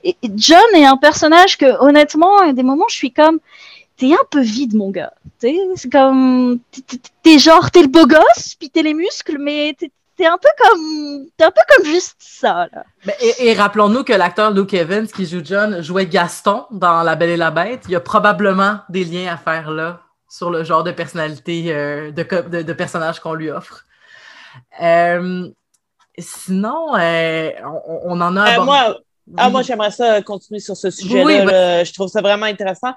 [0.04, 3.38] Et John est un personnage que honnêtement à des moments je suis comme
[3.96, 5.12] t'es un peu vide mon gars.
[5.38, 6.58] C'est comme
[7.22, 9.90] t'es genre t'es le beau gosse puis t'es les muscles mais t'es
[10.24, 12.84] un peu comme un peu comme juste ça là.
[13.38, 17.36] et, rappelons-nous que l'acteur Luke Evans qui joue John jouait Gaston dans La Belle et
[17.36, 17.82] la Bête.
[17.86, 22.10] Il y a probablement des liens à faire là sur le genre de personnalité euh,
[22.10, 23.84] de, de, personnage qu'on lui offre.
[24.82, 25.48] Euh,
[26.18, 27.50] sinon, euh,
[28.04, 28.60] on, en a.
[28.60, 28.98] moi,
[29.36, 31.84] ah, moi j'aimerais ça continuer sur ce sujet-là.
[31.84, 32.94] Je trouve ça vraiment intéressant.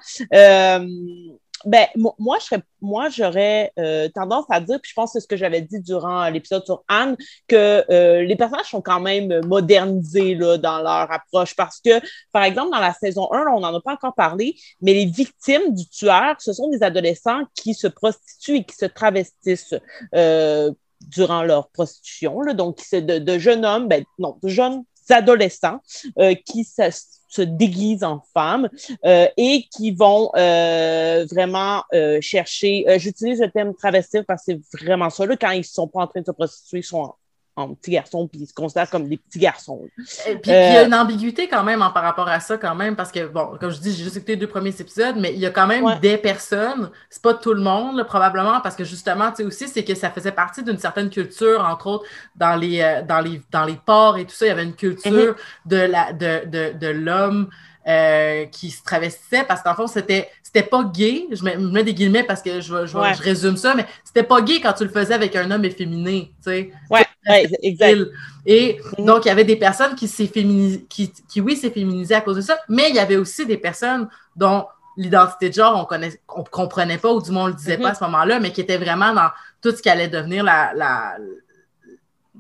[1.65, 2.37] Ben, moi,
[2.81, 5.79] moi, j'aurais euh, tendance à dire, puis je pense que c'est ce que j'avais dit
[5.81, 7.17] durant l'épisode sur Anne,
[7.47, 11.99] que euh, les personnages sont quand même modernisés là, dans leur approche parce que,
[12.31, 15.73] par exemple, dans la saison 1, on n'en a pas encore parlé, mais les victimes
[15.73, 19.75] du tueur, ce sont des adolescents qui se prostituent et qui se travestissent.
[20.15, 20.71] Euh,
[21.07, 25.79] durant leur prostitution, là, donc c'est de, de, jeunes hommes, ben, non, de jeunes adolescents
[26.17, 26.83] euh, qui se,
[27.27, 28.69] se, déguisent en femmes
[29.05, 31.83] euh, et qui vont euh, vraiment
[32.21, 36.01] chercher, j'utilise le terme travestir parce que c'est vraiment ça, là, quand ils sont pas
[36.01, 37.13] en train de se prostituer, ils sont
[37.59, 39.81] en petits garçons, puis ils se considèrent comme des petits garçons.
[40.27, 42.57] Et puis, euh, il y a une ambiguïté quand même en, par rapport à ça,
[42.57, 45.15] quand même, parce que, bon, comme je dis, j'ai juste écouté les deux premiers épisodes,
[45.17, 45.99] mais il y a quand même ouais.
[45.99, 49.67] des personnes, c'est pas tout le monde, là, probablement, parce que justement, tu sais, aussi,
[49.67, 53.41] c'est que ça faisait partie d'une certaine culture, entre autres, dans les, euh, dans les,
[53.51, 55.69] dans les ports et tout ça, il y avait une culture mm -hmm.
[55.73, 57.49] de la, de, de, de l'homme.
[57.89, 61.25] Euh, qui se travestissait parce qu'en fond, c'était c'était pas gay.
[61.31, 63.15] Je mets, je mets, des guillemets parce que je, je, ouais.
[63.15, 66.31] je résume ça, mais c'était pas gay quand tu le faisais avec un homme efféminé,
[66.37, 66.71] tu sais.
[66.91, 67.97] Ouais, ouais exact.
[68.45, 69.05] Et mm.
[69.05, 72.41] donc, il y avait des personnes qui qui, qui, oui, s'est féminisées à cause de
[72.41, 76.43] ça, mais il y avait aussi des personnes dont l'identité de genre, on ne on
[76.43, 77.83] comprenait pas, ou du moins on le disait mm -hmm.
[77.83, 79.31] pas à ce moment-là, mais qui étaient vraiment dans
[79.63, 81.17] tout ce qui allait devenir la, la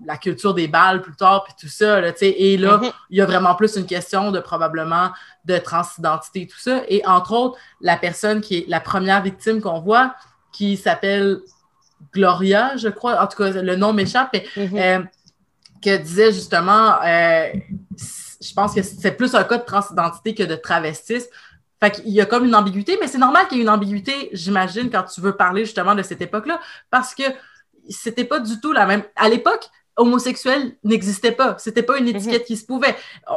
[0.05, 2.01] la culture des balles plus tard, puis tout ça.
[2.01, 2.91] Là, et là, -hmm.
[3.09, 5.11] il y a vraiment plus une question de probablement
[5.45, 6.81] de transidentité, tout ça.
[6.87, 10.15] Et entre autres, la personne qui est la première victime qu'on voit,
[10.51, 11.39] qui s'appelle
[12.13, 14.79] Gloria, je crois, en tout cas, le nom m'échappe, mais -hmm.
[14.79, 15.03] euh,
[15.83, 17.47] que disait justement, euh,
[18.47, 21.29] je pense que c'est plus un cas de transidentité que de travestisme.
[21.81, 24.29] Fait qu'il y a comme une ambiguïté, mais c'est normal qu'il y ait une ambiguïté,
[24.33, 26.59] j'imagine, quand tu veux parler justement de cette époque-là,
[26.89, 27.23] parce que
[27.89, 29.03] c'était pas du tout la même.
[29.15, 29.65] À l'époque,
[29.99, 31.55] homosexuel n'existait pas.
[31.59, 32.95] C'était pas une étiquette qui se pouvait.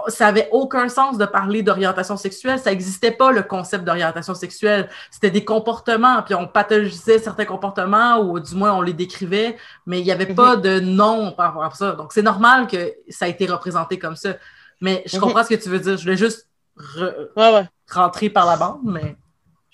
[0.09, 2.59] Ça avait aucun sens de parler d'orientation sexuelle.
[2.59, 4.89] Ça n'existait pas le concept d'orientation sexuelle.
[5.11, 10.01] C'était des comportements, puis on pathologisait certains comportements ou du moins on les décrivait, mais
[10.01, 11.93] il n'y avait pas de nom par rapport à ça.
[11.93, 14.35] Donc c'est normal que ça a été représenté comme ça.
[14.81, 15.97] Mais je comprends ce que tu veux dire.
[15.97, 17.69] Je voulais juste re ouais, ouais.
[17.91, 19.17] rentrer par la bande, mais.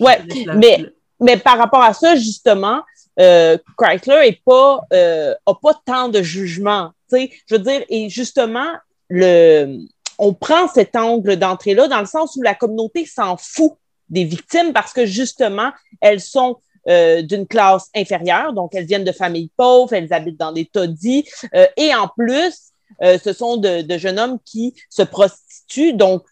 [0.01, 0.25] Ouais,
[0.55, 2.83] mais, mais par rapport à ça, justement,
[3.21, 6.91] euh, Chrysler est pas, euh, a pas tant de jugement.
[7.09, 8.73] sais, Je veux dire, et justement,
[9.09, 9.79] le,
[10.19, 13.73] on prend cet angle d'entrée-là dans le sens où la communauté s'en fout
[14.09, 19.13] des victimes parce que justement, elles sont euh, d'une classe inférieure, donc elles viennent de
[19.13, 23.83] familles pauvres, elles habitent dans des taudis, euh, et en plus, euh, ce sont de,
[23.83, 26.23] de, jeunes hommes qui se prostituent, donc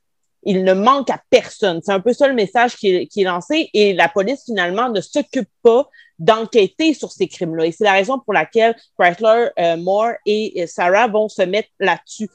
[0.46, 1.80] il ne manque à personne.
[1.84, 5.02] C'est un peu ça le message qui est, qui lancé, et la police finalement ne
[5.02, 7.66] s'occupe pas d'enquêter sur ces crimes-là.
[7.66, 12.30] Et c'est la raison pour laquelle Chrysler, euh, Moore et Sarah vont se mettre là-dessus.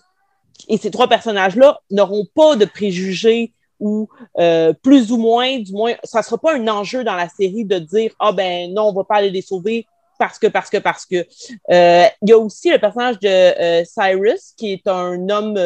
[0.68, 5.94] Et ces trois personnages-là n'auront pas de préjugés ou euh, plus ou moins, du moins,
[6.04, 8.94] ça ne sera pas un enjeu dans la série de dire Ah ben non, on
[8.94, 9.88] va pas aller les sauver
[10.20, 11.26] parce que, parce que, parce que.
[11.72, 15.60] Euh, il y a aussi le personnage de euh, Cyrus, qui est un homme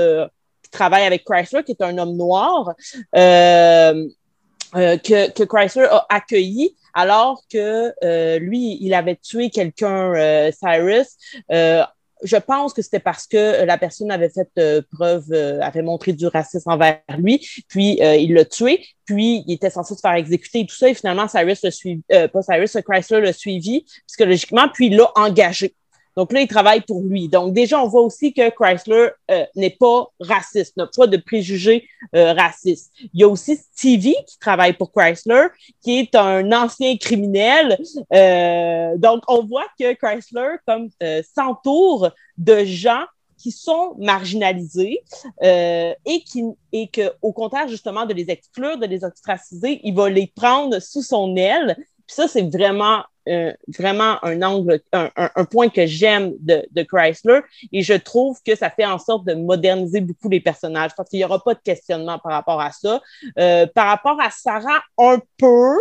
[0.76, 2.76] travaille avec Chrysler, qui est un homme noir,
[3.14, 11.18] que, que Chrysler a accueilli alors que euh, lui, il avait tué quelqu'un, euh, Cyrus.
[11.52, 11.84] Euh,
[12.24, 14.50] je pense que c'était parce que la personne avait fait
[14.90, 19.96] preuve, avait montré du racisme envers lui, puis il l'a tué, puis il était censé
[19.96, 23.34] se faire exécuter et tout ça, et finalement Cyrus le suivi, pas Cyrus, Chrysler l'a
[23.34, 25.76] suivi psychologiquement, puis il l'a engagé.
[26.16, 27.28] Donc là, il travaille pour lui.
[27.28, 31.88] Donc déjà, on voit aussi que Chrysler euh, n'est pas raciste, n'a pas de préjugés
[32.16, 32.92] euh, racistes.
[33.14, 35.48] Il y a aussi Stevie qui travaille pour Chrysler,
[35.84, 37.78] qui est un ancien criminel.
[38.14, 43.04] Euh, donc on voit que Chrysler comme euh, s'entoure de gens
[43.38, 45.04] qui sont marginalisés
[45.44, 49.94] euh, et qui et que au contraire justement de les exclure, de les ostraciser, il
[49.94, 51.76] va les prendre sous son aile.
[52.08, 57.40] Puis ça, c'est vraiment euh, vraiment un angle, un, point que j'aime de, Chrysler
[57.72, 61.18] et je trouve que ça fait en sorte de moderniser beaucoup les personnages parce qu'il
[61.18, 63.02] n'y aura pas de questionnement par rapport à ça.
[63.40, 65.76] Euh, par rapport à Sarah, un peu.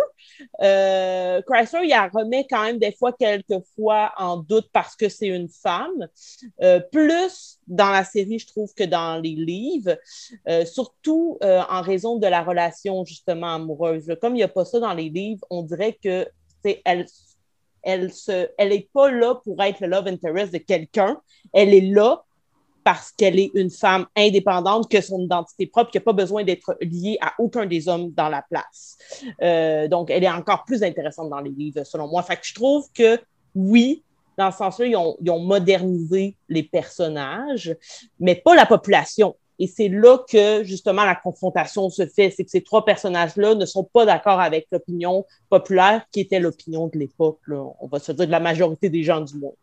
[0.63, 5.09] Euh, Chrysler, il la remet quand même des fois quelques fois en doute parce que
[5.09, 6.09] c'est une femme.
[6.93, 9.99] Plus dans la série, je trouve, que dans les livres,
[10.65, 14.17] surtout en raison de la relation justement amoureuse.
[14.21, 16.27] Comme il n'y a pas ça dans les livres, on dirait que
[16.85, 17.07] elle
[17.85, 21.21] elle se, elle pas là pour être le love interest de quelqu'un.
[21.53, 22.25] Elle est là
[22.85, 26.77] parce qu'elle est une femme indépendante, que son identité propre, qui n'a pas besoin d'être
[26.83, 28.99] liée à aucun des hommes dans la place.
[29.43, 32.23] Euh, donc, elle est encore plus intéressante dans les livres, selon moi.
[32.23, 33.19] Fait que je trouve que
[33.55, 34.03] oui,
[34.37, 37.75] dans ce sens-là, ils ont, modernisé les personnages,
[38.21, 39.35] mais pas la population.
[39.59, 42.31] Et c'est là que, justement, la confrontation se fait.
[42.31, 46.89] C'est que ces trois personnages-là ne sont pas d'accord avec l'opinion populaire, qui était l'opinion
[46.89, 49.55] de l'époque, on va se dire de la majorité des gens du monde.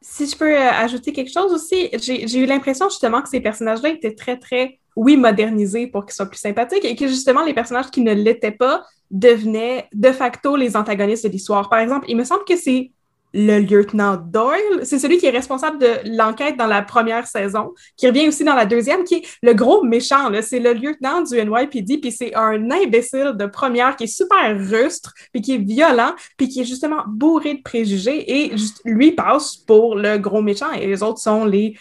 [0.00, 3.88] Si je peux euh, ajouter quelque chose aussi, j'ai eu l'impression justement que ces personnages-là
[3.88, 7.90] étaient très, très, oui, modernisés pour qu'ils soient plus sympathiques et que justement les personnages
[7.90, 11.68] qui ne l'étaient pas devenaient de facto les antagonistes de l'histoire.
[11.68, 12.92] Par exemple, il me semble que c'est
[13.36, 14.84] le lieutenant Doyle.
[14.84, 18.54] C'est celui qui est responsable de l'enquête dans la première saison, qui revient aussi dans
[18.54, 20.30] la deuxième, qui est le gros méchant.
[20.40, 25.12] C'est le lieutenant du NYPD, puis c'est un imbécile de première qui est super rustre,
[25.32, 28.24] puis qui est violent, puis qui est justement bourré de préjugés.
[28.32, 28.52] Et
[28.84, 31.76] lui passe pour le gros méchant, et les autres sont les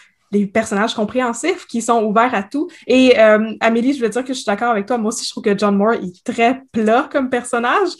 [0.52, 2.68] personnages compréhensifs qui sont ouverts à tout.
[2.86, 4.98] Et euh, Amélie, je veux dire que je suis d'accord avec toi.
[4.98, 7.92] Moi aussi, je trouve que John Moore est très plat comme personnage.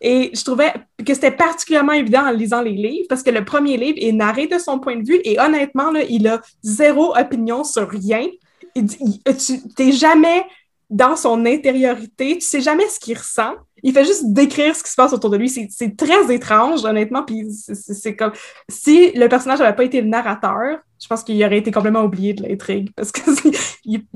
[0.00, 0.72] Et je trouvais
[1.04, 4.46] que c'était particulièrement évident en lisant les livres parce que le premier livre est narré
[4.46, 8.26] de son point de vue et honnêtement, là, il a zéro opinion sur rien.
[8.74, 10.44] tu n'es jamais
[10.88, 13.54] dans son intériorité, tu sais jamais ce qu'il ressent.
[13.82, 15.48] Il fait juste décrire ce qui se passe autour de lui.
[15.48, 17.22] C'est très étrange, honnêtement.
[17.24, 18.32] Puis c'est comme
[18.68, 22.32] si le personnage n'avait pas été le narrateur, je pense qu'il aurait été complètement oublié
[22.32, 23.20] de l'intrigue parce que
[23.84, 24.06] il,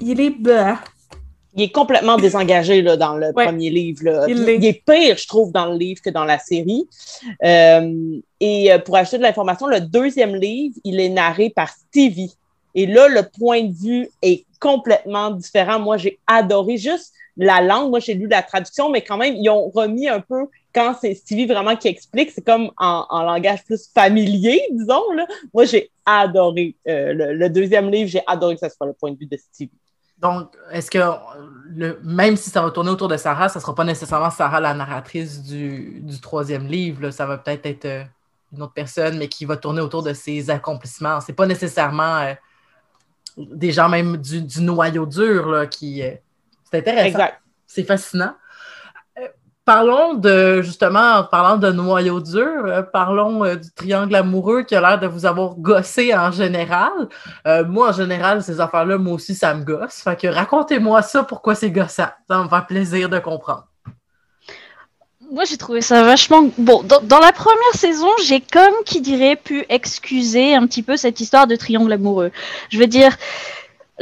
[0.00, 0.30] il, est
[1.54, 4.26] il est complètement désengagé là, dans le premier livre.
[4.28, 4.84] Il, est.
[4.84, 6.88] pire, je trouve, dans le livre que dans la série.
[7.44, 12.34] Euh, et euh, pour acheter de l'information, le deuxième livre, il est narré par Stevie.
[12.74, 15.78] Et là, le point de vue est complètement différent.
[15.78, 17.90] Moi, j'ai adoré juste la langue.
[17.90, 21.14] Moi, j'ai lu la traduction, mais quand même, ils ont remis un peu, quand c'est
[21.14, 25.12] Stevie vraiment qui explique, c'est comme en, langage plus familier, disons.
[25.14, 25.26] Là.
[25.52, 29.10] Moi, j'ai adoré euh, le, le, deuxième livre, j'ai adoré que ce soit le point
[29.10, 29.70] de vue de Stevie.
[30.22, 31.00] Donc, est-ce que
[31.74, 34.60] le, même si ça va tourner autour de Sarah, ça ne sera pas nécessairement Sarah
[34.60, 37.10] la narratrice du, troisième livre.
[37.10, 38.04] Ça va peut-être être euh,
[38.52, 41.20] une autre personne, mais qui va tourner autour de ses accomplissements.
[41.20, 42.34] Ce n'est pas nécessairement euh,
[43.36, 46.02] des gens même du, noyau dur là, qui.
[46.02, 46.12] Euh,
[46.70, 47.28] c'est intéressant.
[47.66, 48.34] C'est fascinant.
[49.64, 54.74] Parlons de, justement, en parlant de noyau dur, euh, parlons euh, du triangle amoureux qui
[54.74, 56.90] a l'air de vous avoir gossé en général.
[57.46, 60.02] Euh, moi, en général, ces affaires-là, moi aussi, ça me gosse.
[60.02, 62.08] Fait que racontez-moi ça, pourquoi c'est gossant.
[62.28, 63.68] Ça me fait plaisir de comprendre.
[65.30, 66.50] Moi, j'ai trouvé ça vachement.
[66.58, 70.96] Bon, dans, dans la première saison, j'ai comme qui dirait pu excuser un petit peu
[70.96, 72.32] cette histoire de triangle amoureux.
[72.68, 73.16] Je veux dire,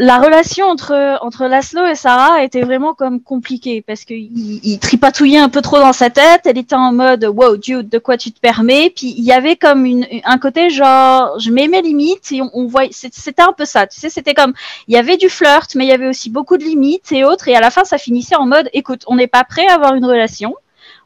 [0.01, 5.39] la relation entre entre Laszlo et Sarah était vraiment comme compliquée parce que il, tripatouillait
[5.39, 6.41] un peu trop dans sa tête.
[6.47, 8.91] Elle était en mode wow Jude de quoi tu te permets?
[8.97, 12.51] Puis il y avait comme une un côté genre je mets mes limites et on,
[12.55, 13.87] on voit c'était un peu ça.
[13.87, 14.55] Tu sais c'était comme
[14.89, 17.49] il y avait du flirt mais il y avait aussi beaucoup de limites et autres
[17.49, 19.95] et à la fin ça finissait en mode écoute on n'est pas prêt à avoir
[19.95, 20.55] une relation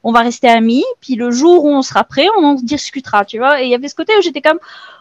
[0.02, 3.38] on va rester amis, puis le jour où on sera prêt, on en discutera, tu
[3.38, 3.62] vois.
[3.62, 4.58] Et il y avait ce côté où j'étais comme,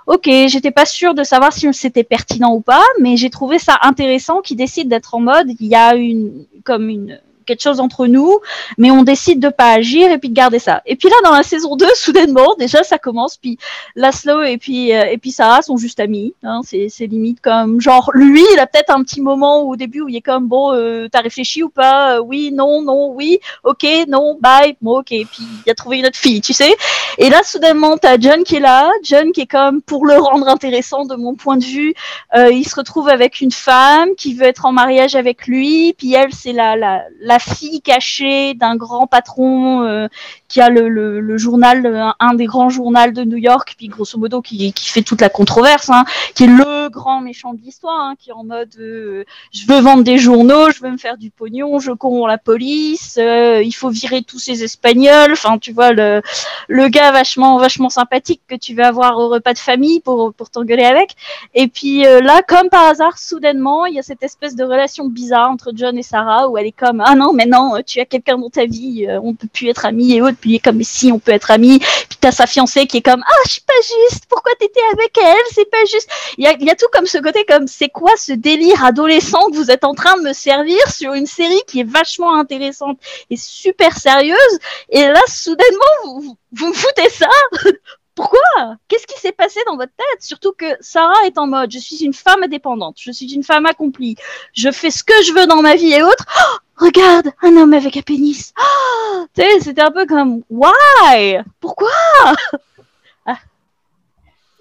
[0.07, 3.77] ok, j'étais pas sûre de savoir si c'était pertinent ou pas, mais j'ai trouvé ça
[3.81, 8.07] intéressant qu'ils décident d'être en mode, il y a une, comme une, quelque chose entre
[8.07, 8.39] nous,
[8.77, 10.81] mais on décide de pas agir et puis de garder ça.
[10.85, 13.57] Et puis là, dans la saison 2, soudainement, déjà, ça commence, puis
[13.95, 16.33] Laszlo et puis, euh, et puis Sarah sont juste amis.
[16.43, 20.09] Hein, c'est, limite comme, genre, lui, il a peut-être un petit moment au début où
[20.09, 22.15] il est comme, bon, euh, t'as réfléchi ou pas?
[22.15, 25.07] Euh, oui, non, non, oui, ok, non, bye, bon, ok.
[25.07, 26.73] Puis il a trouvé une autre fille, tu sais.
[27.17, 30.47] Et là, soudainement, t'as John qui est là, John qui est comme, pour le rendre
[30.47, 31.93] intéressant de mon point de vue,
[32.35, 36.33] il se retrouve avec une femme qui veut être en mariage avec lui, puis elle,
[36.33, 40.07] c'est la, la la fille cachée d'un grand patron euh,
[40.47, 44.43] qui a le, le, journal, un, des grands journaux de New York, puis grosso modo
[44.43, 46.05] qui, qui fait toute la controverse, hein,
[46.35, 49.79] qui est le grand méchant de l'histoire, hein, qui est en mode euh, je veux
[49.79, 53.71] vendre des journaux, je veux me faire du pognon, je corromps la police, euh, il
[53.71, 56.21] faut virer tous ces Espagnols, enfin tu vois le,
[56.67, 60.51] le gars vachement vachement sympathique que tu vas avoir au repas de famille pour pour
[60.51, 61.15] t'engueuler avec.
[61.55, 65.49] Et puis là, comme par hasard, soudainement, il y a cette espèce de relation bizarre
[65.49, 68.37] entre John et Sarah où elle est comme ah non mais non, tu as quelqu'un
[68.37, 70.37] dans ta vie, euh, on peut plus être amis et autres.
[70.39, 71.79] Puis il est comme, si, on peut être amis.
[71.79, 75.17] Puis t'as sa fiancée qui est comme, ah, je suis pas juste, pourquoi t'étais avec
[75.17, 76.09] elle, c'est pas juste.
[76.37, 79.71] Il y a, tout comme ce côté, comme, c'est quoi ce délire adolescent que vous
[79.71, 82.97] êtes en train de me servir sur une série qui est vachement intéressante
[83.29, 84.59] et super sérieuse.
[84.89, 87.29] Et là, soudainement, vous, vous me foutez ça
[88.15, 88.39] pourquoi?
[88.87, 90.21] Qu'est-ce qui s'est passé dans votre tête?
[90.21, 93.65] Surtout que Sarah est en mode, je suis une femme indépendante, je suis une femme
[93.65, 94.15] accomplie,
[94.53, 96.25] je fais ce que je veux dans ma vie et autres.
[96.27, 98.53] Oh, regarde, un homme avec un pénis.
[98.59, 101.39] Oh, c'était un peu comme, why?
[101.59, 101.89] Pourquoi?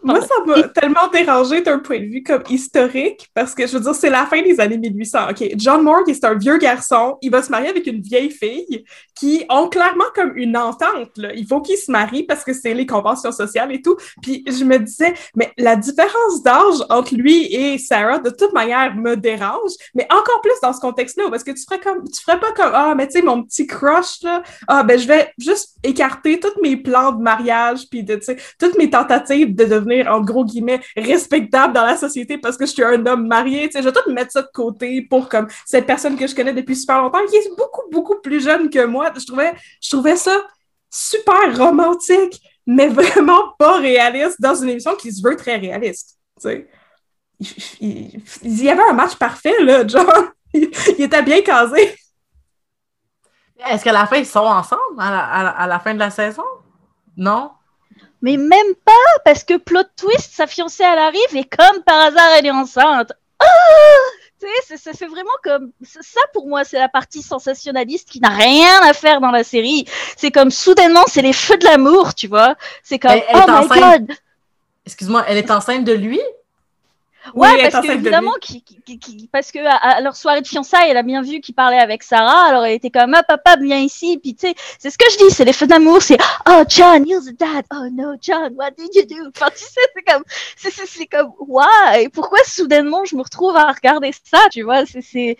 [0.02, 3.80] Moi, ça m'a tellement dérangé d'un point de vue comme historique, parce que je veux
[3.80, 5.30] dire, c'est la fin des années 1800.
[5.30, 8.84] OK, John Moore, c'est un vieux garçon, il va se marier avec une vieille fille
[9.14, 11.16] qui ont clairement comme une entente.
[11.16, 11.32] Là.
[11.34, 13.96] Il faut qu'il se marie parce que c'est les conventions sociales et tout.
[14.22, 18.94] Puis je me disais, mais la différence d'âge entre lui et Sarah, de toute manière,
[18.94, 22.40] me dérange, mais encore plus dans ce contexte-là, parce que tu ferais comme, tu ferais
[22.40, 25.76] pas comme, ah, mais tu sais, mon petit crush, là, ah, ben je vais juste
[25.84, 29.91] écarter tous mes plans de mariage, puis de, tu sais, toutes mes tentatives de devenir
[30.06, 33.68] en gros guillemets, respectable dans la société parce que je suis un homme marié.
[33.68, 36.34] Tu sais, je vais tout mettre ça de côté pour comme cette personne que je
[36.34, 39.12] connais depuis super longtemps, qui est beaucoup, beaucoup plus jeune que moi.
[39.16, 40.36] Je trouvais, je trouvais ça
[40.90, 46.18] super romantique, mais vraiment pas réaliste dans une émission qui se veut très réaliste.
[46.40, 46.68] Tu sais.
[47.80, 50.24] Il, y avait un match parfait, là, genre.
[50.54, 51.96] Il, était bien casé.
[53.70, 56.44] Est-ce qu'à la fin, ils sont ensemble à la fin de la saison?
[57.16, 57.52] Non?
[58.22, 58.92] Mais même pas,
[59.24, 63.12] parce que plot twist, sa fiancée, elle arrive et comme par hasard, elle est enceinte.
[63.40, 63.44] Ah
[64.40, 68.30] tu sais, ça fait vraiment comme ça pour moi, c'est la partie sensationnaliste qui n'a
[68.30, 69.84] rien à faire dans la série.
[70.16, 72.56] C'est comme soudainement, c'est les feux de l'amour, tu vois.
[72.82, 74.12] C'est comme oh my god.
[74.84, 76.20] Excuse-moi, elle est enceinte de lui?
[77.34, 78.64] Ouais, parce que évidemment, qui,
[79.30, 82.48] parce que à, leur soirée de fiançailles, elle a bien vu qu'il parlait avec Sarah,
[82.48, 85.18] alors elle était comme ah papa viens ici, puis tu sais, c'est ce que je
[85.18, 86.18] dis, c'est les feux d'amour, c'est
[86.48, 89.30] oh John, you're the dad, oh no John, what did you do?
[89.34, 90.24] Enfin tu sais, c'est comme,
[90.56, 92.08] c'est comme why?
[92.12, 94.84] Pourquoi soudainement je me retrouve à regarder ça, tu vois?
[94.86, 95.36] C'est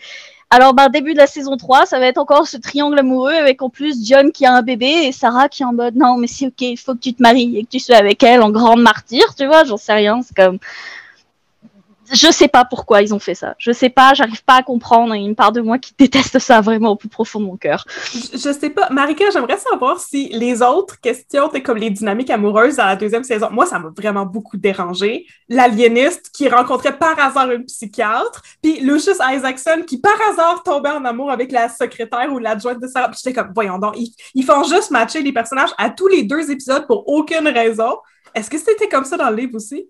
[0.55, 3.63] alors, ben, début de la saison 3, ça va être encore ce triangle amoureux avec
[3.63, 6.27] en plus John qui a un bébé et Sarah qui est en mode non, mais
[6.27, 8.51] c'est ok, il faut que tu te maries et que tu sois avec elle en
[8.51, 10.59] grande martyr, tu vois, j'en sais rien, c'est comme
[12.11, 13.55] je sais pas pourquoi ils ont fait ça.
[13.57, 15.15] Je sais pas, j'arrive pas à comprendre.
[15.15, 17.45] Il y a une part de moi qui déteste ça vraiment au plus profond de
[17.45, 17.85] mon cœur.
[18.13, 18.89] Je, sais pas.
[18.89, 23.49] Marika, j'aimerais savoir si les autres questions, comme les dynamiques amoureuses dans la deuxième saison,
[23.51, 25.25] moi, ça m'a vraiment beaucoup dérangé.
[25.49, 31.05] L'aliéniste qui rencontrait par hasard une psychiatre, puis Lucius Isaacson qui par hasard tombait en
[31.05, 33.11] amour avec la secrétaire ou l'adjointe de Sarah.
[33.13, 36.51] J'étais comme, voyons donc, ils, ils font juste matcher les personnages à tous les deux
[36.51, 37.97] épisodes pour aucune raison.
[38.35, 39.87] Est-ce que c'était comme ça dans le livre aussi?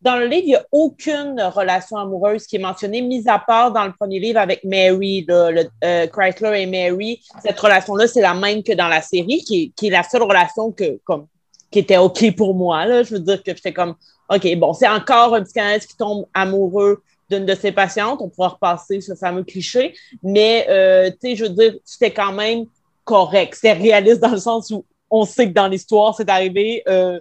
[0.00, 3.72] Dans le livre, il n'y a aucune relation amoureuse qui est mentionnée, mis à part
[3.72, 7.20] dans le premier livre avec Mary, le, euh, Chrysler et Mary.
[7.42, 11.00] Cette relation-là, c'est la même que dans la série, qui est, la seule relation que,
[11.04, 11.26] comme,
[11.70, 12.86] qui était OK pour moi.
[12.86, 13.02] Là.
[13.02, 13.96] Je veux dire que j'étais comme,
[14.30, 18.20] OK, bon, c'est encore un psychanalyste qui tombe amoureux d'une de ses patientes.
[18.22, 19.94] On pourra repasser ce fameux cliché.
[20.22, 22.66] Mais, euh, tu sais, je veux dire, c'était quand même
[23.04, 23.54] correct.
[23.54, 26.82] C'était réaliste dans le sens où on sait que dans l'histoire, c'est arrivé.
[26.88, 27.18] Euh,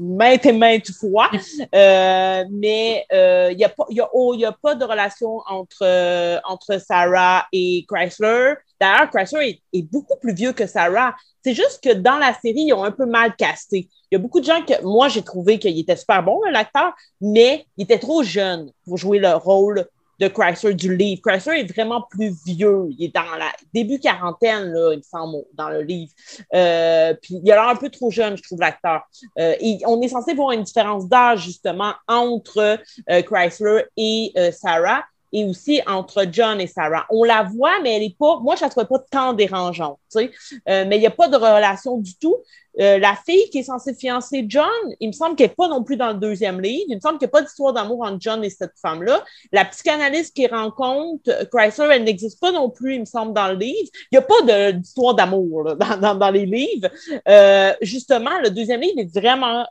[0.00, 1.30] maintes et maintes fois.
[1.74, 5.40] Euh, mais il euh, n'y a, pas, y a, oh, y a pas de relation
[5.46, 8.54] entre, euh, entre Sarah et Chrysler.
[8.80, 11.14] D'ailleurs, Chrysler est, beaucoup plus vieux que Sarah.
[11.44, 13.88] C'est juste que dans la série, ils ont un peu mal casté.
[14.10, 16.92] Il y a beaucoup de gens que moi, j'ai trouvé qu'il était super bon, l'acteur,
[17.20, 19.86] mais il était trop jeune pour jouer le rôle
[20.20, 21.22] de Chrysler du livre.
[21.22, 22.88] Chrysler est vraiment plus vieux.
[22.90, 26.12] Il est dans la début quarantaine, là, il me semble, dans le livre.
[26.54, 29.02] Euh, puis il a l'air un peu trop jeune, je trouve, l'acteur.
[29.38, 32.78] Euh, et on est censé voir une différence d'âge, justement, entre
[33.10, 37.06] euh, Chrysler et Sarah et aussi entre John et Sarah.
[37.10, 39.98] On la voit, mais elle est pas, moi, je la trouvais pas tant dérangeante.
[40.16, 40.26] Euh,
[40.64, 42.36] mais il n'y a pas de relation du tout.
[42.78, 44.68] Euh, la fille qui est censée fiancer John,
[45.00, 46.84] il me semble qu'elle n'est pas non plus dans le deuxième livre.
[46.88, 49.24] Il me semble qu'il n'y a pas d'histoire d'amour entre John et cette femme-là.
[49.52, 53.56] La psychanalyste qui rencontre Chrysler, elle n'existe pas non plus, il me semble, dans le
[53.56, 53.88] livre.
[54.12, 56.88] Il n'y a pas d'histoire d'amour dans, dans, dans, les livres.
[57.28, 59.66] Euh, justement, le deuxième livre est vraiment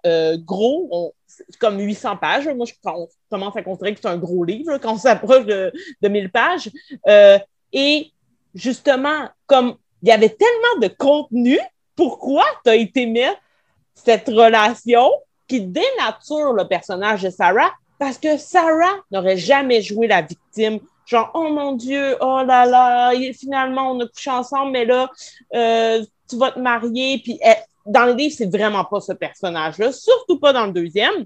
[0.46, 0.88] gros.
[0.92, 1.12] On,
[1.60, 2.48] comme 800 pages.
[2.48, 2.74] Moi, je
[3.30, 5.72] commence à considérer que c'est un gros livre quand on s'approche de,
[6.02, 6.70] de 1000 pages.
[7.08, 7.38] Euh,
[7.74, 8.12] et
[8.56, 11.60] justement, comme il y avait tellement de contenu,
[11.96, 13.40] pourquoi tu as été mettre
[13.94, 15.10] cette relation
[15.48, 17.72] qui dénature le personnage de Sarah?
[18.00, 20.80] Parce que Sarah n'aurait jamais joué la victime.
[21.06, 25.10] Genre, oh mon Dieu, oh là là, finalement, on a couché ensemble, mais là,
[25.54, 27.20] euh, tu vas te marier.
[27.22, 27.40] Puis
[27.90, 31.26] dans le livre, c'est vraiment pas ce personnage-là, surtout pas dans le deuxième.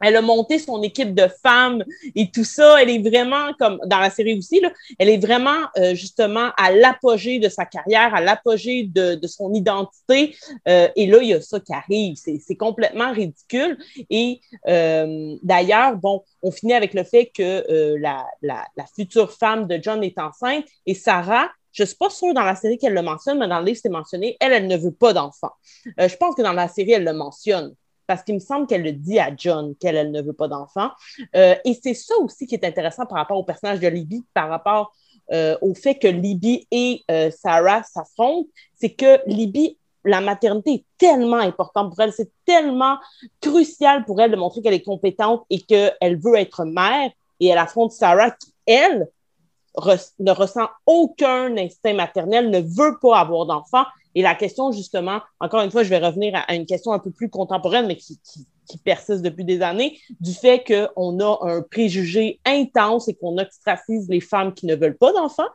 [0.00, 1.84] Elle a monté son équipe de femmes
[2.14, 2.80] et tout ça.
[2.80, 6.70] Elle est vraiment, comme dans la série aussi, là, elle est vraiment euh, justement à
[6.70, 10.36] l'apogée de sa carrière, à l'apogée de, de, son identité.
[10.68, 12.14] Euh, et là, il y a ça qui arrive.
[12.16, 13.76] C'est complètement ridicule.
[14.08, 17.64] Et euh, d'ailleurs, bon, on finit avec le fait que
[17.98, 22.10] la, la, la, future femme de John est enceinte et Sarah, je ne suis pas
[22.10, 24.36] sûre dans la série qu'elle le mentionne, mais dans le livre, c'est mentionné.
[24.40, 25.52] Elle, elle ne veut pas d'enfant.
[25.96, 27.72] je pense que dans la série, elle le mentionne
[28.08, 30.90] parce qu'il me semble qu'elle le dit à John qu'elle elle ne veut pas d'enfant.
[31.36, 34.48] Euh, et c'est ça aussi qui est intéressant par rapport au personnage de Libby, par
[34.48, 34.92] rapport
[35.30, 40.84] euh, au fait que Libby et euh, Sarah s'affrontent, c'est que Libby, la maternité est
[40.96, 42.96] tellement importante pour elle, c'est tellement
[43.40, 47.12] crucial pour elle de montrer qu'elle est compétente et qu'elle veut être mère.
[47.38, 49.06] Et elle affronte Sarah qui, elle,
[50.18, 53.84] ne ressent aucun instinct maternel, ne veut pas avoir d'enfant.
[54.14, 57.10] Et la question, justement, encore une fois, je vais revenir à, une question un peu
[57.10, 58.18] plus contemporaine, mais qui,
[58.84, 64.20] persiste depuis des années, du fait qu'on a un préjugé intense et qu'on ostracise les
[64.20, 65.48] femmes qui ne veulent pas d'enfants.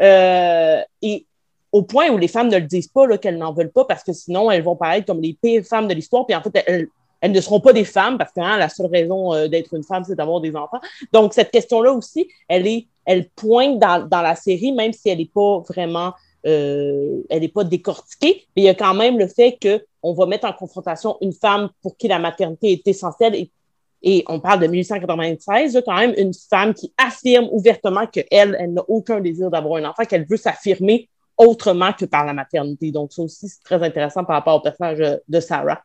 [0.00, 1.26] Euh, et
[1.72, 4.12] au point où les femmes ne le disent pas qu'elles n'en veulent pas parce que
[4.12, 6.26] sinon elles vont paraître comme les pires femmes de l'histoire.
[6.26, 6.88] Puis en fait, elles,
[7.28, 10.04] ne seront pas des femmes parce que hein, la seule raison euh, d'être une femme,
[10.04, 10.80] c'est d'avoir des enfants.
[11.12, 15.18] Donc, cette question-là aussi, elle est, elle pointe dans, dans la série, même si elle
[15.18, 16.14] n'est pas vraiment,
[16.46, 18.46] euh, elle n'est pas décortiquée.
[18.56, 21.70] Mais il y a quand même le fait qu'on va mettre en confrontation une femme
[21.82, 23.50] pour qui la maternité est essentielle et
[24.02, 28.82] et on parle de 1896, quand même, une femme qui affirme ouvertement qu'elle, elle, n'a
[28.88, 32.90] aucun désir d'avoir un enfant, qu'elle veut s'affirmer autrement que par la maternité.
[32.92, 35.82] Donc, ça aussi, c'est très intéressant par rapport au personnage de Sarah.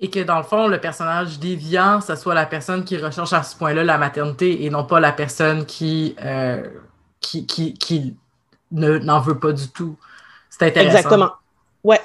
[0.00, 3.42] Et que dans le fond, le personnage déviant, ce soit la personne qui recherche à
[3.42, 6.66] ce point-là la maternité et non pas la personne qui, euh,
[7.20, 8.16] qui, qui, qui
[8.72, 9.96] n'en veut pas du tout.
[10.50, 10.96] C'est intéressant.
[10.96, 11.30] Exactement.
[11.84, 12.00] Ouais.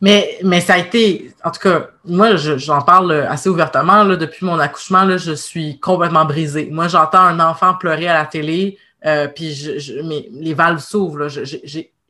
[0.00, 4.02] Mais, mais ça a été, en tout cas, moi, j'en parle assez ouvertement.
[4.02, 6.68] Là, depuis mon accouchement, là, je suis complètement brisée.
[6.70, 10.00] Moi, j'entends un enfant pleurer à la télé, euh, puis je,
[10.32, 11.28] les valves s'ouvrent.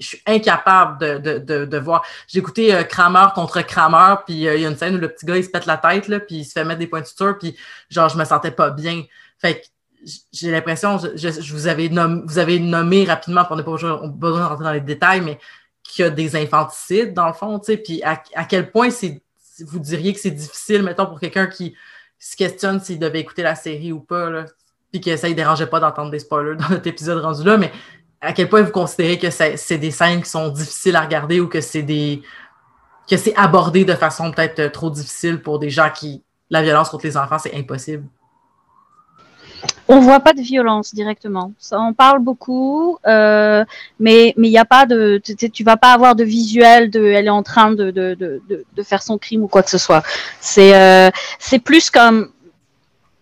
[0.02, 2.04] Je, suis incapable de, de, de, voir.
[2.28, 5.08] J'ai écouté euh, Kramer contre Kramer, puis euh, il y a une scène où le
[5.08, 7.00] petit gars, il se pète la tête, là, puis il se fait mettre des points
[7.00, 7.56] de suture, puis
[7.90, 9.04] genre, je me sentais pas bien.
[9.38, 9.66] Fait que
[10.32, 14.48] j'ai l'impression, je, vous, avais nommé, vous avez nommé rapidement, on n'a pas besoin de
[14.48, 15.38] rentrer dans les détails, mais
[15.82, 18.90] qu'il y a des infanticides, dans le fond, tu sais, puis à, à, quel point
[18.90, 19.22] c'est,
[19.60, 21.74] vous diriez que c'est difficile, mettons, pour quelqu'un qui
[22.18, 24.46] se questionne s'il devait écouter la série ou pas, là,
[24.90, 27.72] puis que ça ne dérangeait pas d'entendre des spoilers dans notre épisode rendu là, mais
[28.22, 31.48] à quel point vous considérez que c'est des scènes qui sont difficiles à regarder ou
[31.48, 32.22] que c'est des
[33.10, 37.06] que c'est abordé de façon peut-être trop difficile pour des gens qui la violence contre
[37.06, 38.04] les enfants, c'est impossible?
[39.88, 41.52] On voit pas de violence directement.
[41.72, 43.64] En parle beaucoup, euh,
[43.98, 47.04] mais mais il n'y a pas de tu, tu vas pas avoir de visuel de
[47.04, 49.78] elle est en train de de, de, de faire son crime ou quoi que ce
[49.78, 50.02] soit.
[50.40, 51.10] C'est euh,
[51.40, 52.30] c'est plus comme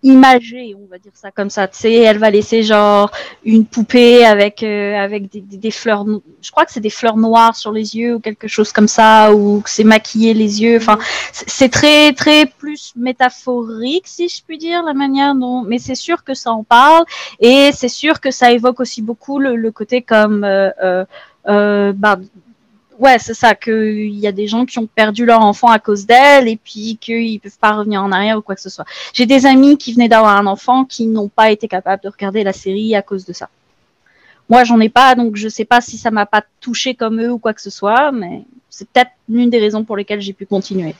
[0.03, 1.67] imagée, on va dire ça comme ça.
[1.67, 3.11] Tu sais, elle va laisser genre
[3.43, 6.05] une poupée avec euh, avec des, des, fleurs,
[6.41, 9.33] je crois que c'est des fleurs noires sur les yeux ou quelque chose comme ça,
[9.33, 10.77] ou que c'est maquiller les yeux.
[10.77, 10.97] Enfin,
[11.31, 15.61] c'est très très plus métaphorique si je puis dire la manière dont.
[15.61, 17.05] Mais c'est sûr que ça en parle
[17.39, 21.05] et c'est sûr que ça évoque aussi beaucoup le, le côté comme euh,
[21.47, 22.19] euh, bah,
[23.01, 26.05] ouais, c'est ça, qu'il y a des gens qui ont perdu leur enfant à cause
[26.05, 28.85] d'elle et puis qu'ils peuvent pas revenir en arrière ou quoi que ce soit.
[29.13, 32.43] J'ai des amis qui venaient d'avoir un enfant qui n'ont pas été capables de regarder
[32.43, 33.49] la série à cause de ça.
[34.49, 37.31] Moi, j'en ai pas, donc je sais pas si ça m'a pas touché comme eux
[37.31, 40.45] ou quoi que ce soit, mais c'est peut-être l'une des raisons pour lesquelles j'ai pu
[40.45, 40.93] continuer.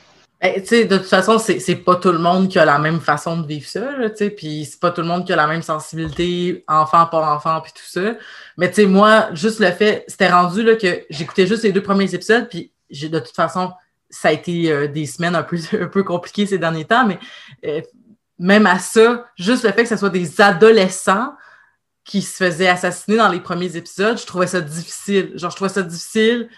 [0.44, 3.46] Eh, de toute façon, c'est pas tout le monde qui a la même façon de
[3.46, 3.92] vivre ça,
[4.36, 7.72] puis c'est pas tout le monde qui a la même sensibilité, enfant par enfant, puis
[7.72, 8.16] tout ça.
[8.56, 11.82] Mais tu sais, moi, juste le fait, c'était rendu là, que j'écoutais juste les deux
[11.82, 13.72] premiers épisodes, puis de toute façon,
[14.10, 17.20] ça a été euh, des semaines un peu, un compliquées ces derniers temps, mais
[17.64, 17.80] euh,
[18.36, 21.34] même à ça, juste le fait que ce soit des adolescents
[22.04, 25.30] qui se faisaient assassiner dans les premiers épisodes, je trouvais ça difficile.
[25.36, 26.48] Genre, je trouvais ça difficile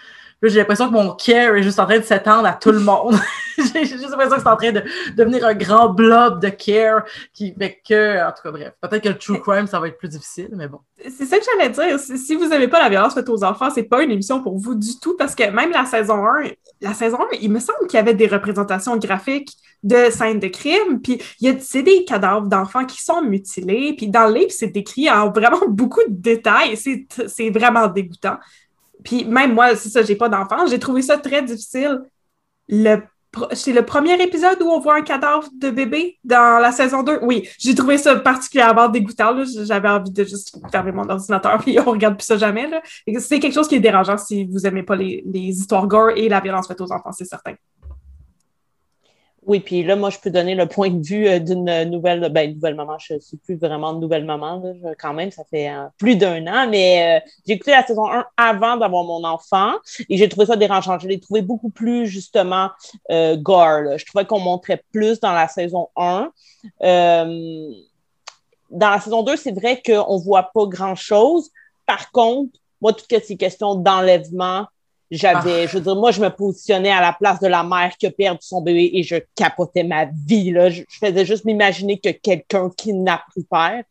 [0.49, 3.17] j'ai l'impression que mon care est juste en train de s'étendre à tout le monde.
[3.59, 4.83] j'ai juste l'impression que c'est en train de
[5.17, 8.73] devenir un grand blob de care qui fait que, en tout cas, bref.
[8.81, 10.81] Peut-être que le true crime, ça va être plus difficile, mais bon.
[10.99, 11.99] C'est ça que j'allais dire.
[11.99, 14.75] Si vous n'aimez pas la violence faite aux enfants, c'est pas une émission pour vous
[14.75, 17.97] du tout parce que même la saison 1, la saison 1, il me semble qu'il
[17.97, 21.21] y avait des représentations graphiques de scènes de crime, puis
[21.61, 25.61] c'est des cadavres d'enfants qui sont mutilés, puis dans le livre, c'est décrit en vraiment
[25.69, 26.77] beaucoup de détails.
[26.77, 28.39] C'est vraiment dégoûtant.
[29.03, 30.67] Puis même moi, c'est ça, j'ai pas d'enfant.
[30.67, 32.01] J'ai trouvé ça très difficile.
[32.69, 33.03] Le
[33.53, 37.21] c'est le premier épisode où on voit un cadavre de bébé dans la saison 2.
[37.23, 39.35] Oui, j'ai trouvé ça particulièrement dégoûtant.
[39.65, 42.69] J'avais envie de juste fermer mon ordinateur puis on regarde plus ça jamais.
[43.19, 46.29] C'est quelque chose qui est dérangeant si vous aimez pas les, les histoires gore et
[46.29, 47.55] la violence faite aux enfants, c'est certain.
[49.47, 52.55] Oui, puis là, moi, je peux donner le point de vue euh, d'une nouvelle, ben,
[52.55, 52.97] nouvelle maman.
[52.99, 54.63] Je suis plus vraiment de nouvelle maman,
[54.99, 58.25] quand même, ça fait euh, plus d'un an, mais euh, j'ai écouté la saison 1
[58.39, 59.75] avant d'avoir mon enfant
[60.09, 60.99] et j'ai trouvé ça dérangeant.
[60.99, 62.71] Je l'ai trouvé beaucoup plus, justement,
[63.11, 63.99] gore.
[63.99, 66.31] Je trouvais qu'on montrait plus dans la saison 1.
[66.81, 67.75] dans
[68.71, 71.51] la saison 2, c'est vrai qu'on voit pas grand-chose.
[71.87, 74.67] Par contre, moi, toutes ces questions d'enlèvement,
[75.17, 75.67] j'avais, ah.
[75.67, 78.11] je veux dire, moi, je me positionnais à la place de la mère qui a
[78.11, 80.51] perdu son bébé et je capotais ma vie.
[80.51, 80.71] Là.
[80.71, 83.85] Je, faisais juste m'imaginer que quelqu'un kidnappe le père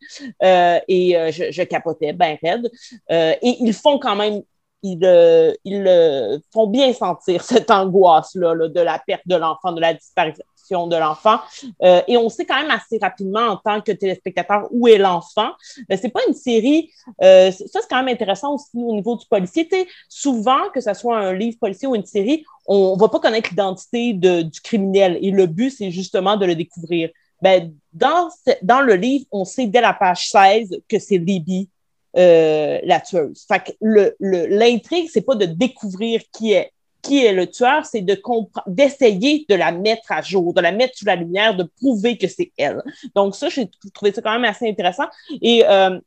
[0.44, 2.70] euh, et euh, je, je, capotais ben raide.
[3.12, 4.42] Euh, et ils font quand même
[4.84, 10.46] ils, ils font bien sentir cette angoisse-là de la perte de l'enfant, de la disparition
[10.72, 11.40] de l'enfant.
[11.84, 15.52] Euh, et on sait quand même assez rapidement en tant que téléspectateur où est l'enfant.
[15.92, 16.90] Euh, c'est pas une série,
[17.22, 19.68] euh, ça c'est quand même intéressant aussi au niveau du policier.
[20.10, 23.50] souvent, que ce soit un livre policier ou une série, on, ne va pas connaître
[23.50, 25.18] l'identité du criminel.
[25.22, 27.10] Et le but, c'est justement de le découvrir.
[27.42, 28.30] Ben, dans,
[28.62, 31.70] dans le livre, on sait dès la page 16 que c'est Libby
[32.16, 33.46] la tueuse.
[33.48, 33.72] Fait que
[34.20, 36.72] l'intrigue, c'est pas de découvrir qui est
[37.04, 38.20] qui est le tueur, c'est de
[38.66, 42.28] d'essayer de la mettre à jour, de la mettre sous la lumière, de prouver que
[42.28, 42.82] c'est elle.
[43.14, 45.08] Donc ça, j'ai trouvé ça quand même assez intéressant.
[45.42, 46.00] Et euh,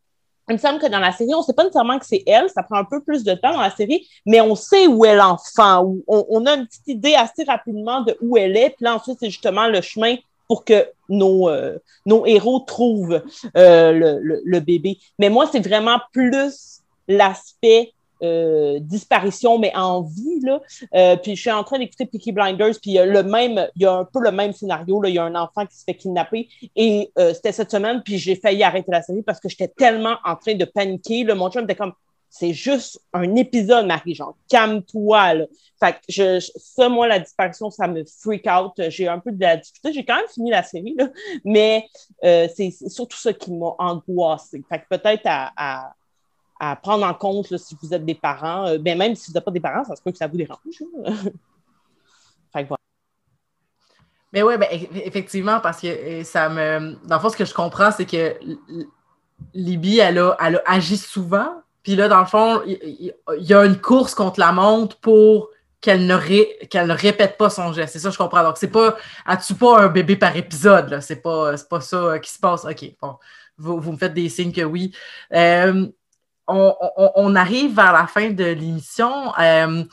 [0.48, 2.48] il me semble que dans la série, on ne sait pas nécessairement que c'est elle,
[2.48, 5.16] ça prend un peu plus de temps dans la série, mais on sait où est
[5.16, 8.94] l'enfant, on, on, a une petite idée assez rapidement de où elle est, puis là
[8.94, 10.16] ensuite, c'est justement le chemin
[10.48, 11.78] pour que nos, euh,
[12.26, 13.22] héros trouvent
[13.56, 14.98] euh, le, bébé.
[15.18, 17.92] Mais moi, c'est vraiment plus l'aspect
[18.22, 20.40] euh, disparition, mais en vie.
[20.42, 21.16] Là.
[21.18, 23.82] Puis je suis en train d'écouter Peaky Blinders, puis il y a le même, il
[23.82, 25.00] y a un peu le même scénario.
[25.00, 25.08] Là.
[25.08, 26.48] Il y a un enfant qui se fait kidnapper.
[26.74, 30.36] Et c'était cette semaine, puis j'ai failli arrêter la série parce que j'étais tellement en
[30.36, 31.24] train de paniquer.
[31.24, 31.34] Là.
[31.34, 31.92] Mon chum était comme
[32.38, 35.44] c'est juste un épisode, Marie, genre, calme-toi, là.
[35.78, 38.72] Fait que je, ça, moi, la disparition, ça me freak out.
[38.88, 39.92] J'ai un peu de la difficulté.
[39.92, 41.08] J'ai quand même fini la série, là,
[41.44, 41.86] mais
[42.22, 44.62] c'est surtout ça qui m'a angoissé.
[44.68, 45.92] Fait que peut-être à
[46.58, 48.66] à prendre en compte si vous êtes des parents.
[48.66, 50.36] Euh, ben, même si vous n'êtes pas des parents, ça se peut que ça vous
[50.36, 50.58] dérange.
[52.52, 52.80] fait que voilà.
[54.32, 54.68] Mais oui, ben,
[55.04, 56.96] effectivement, parce que euh, ça me.
[57.06, 58.38] Dans le fond, ce que je comprends, c'est que
[59.54, 61.62] Libye, elle a, elle a agi souvent.
[61.86, 66.04] Puis là, dans le fond, il, y a une course contre la montre pour qu'elle
[66.04, 66.18] ne,
[66.64, 67.92] qu'elle ne répète pas son geste.
[67.92, 68.42] C'est ça, je comprends.
[68.42, 68.96] Donc, c'est pas.
[69.46, 70.98] Tue pas un bébé par épisode.
[71.00, 72.64] C'est pas, pas ça euh, qui se passe.
[72.64, 73.14] OK, bon.
[73.56, 74.92] Vous, vous, me faites des signes que oui.
[75.32, 75.86] Euh,
[76.48, 79.32] on, arrive vers la fin de l'émission.
[79.38, 79.84] Euh,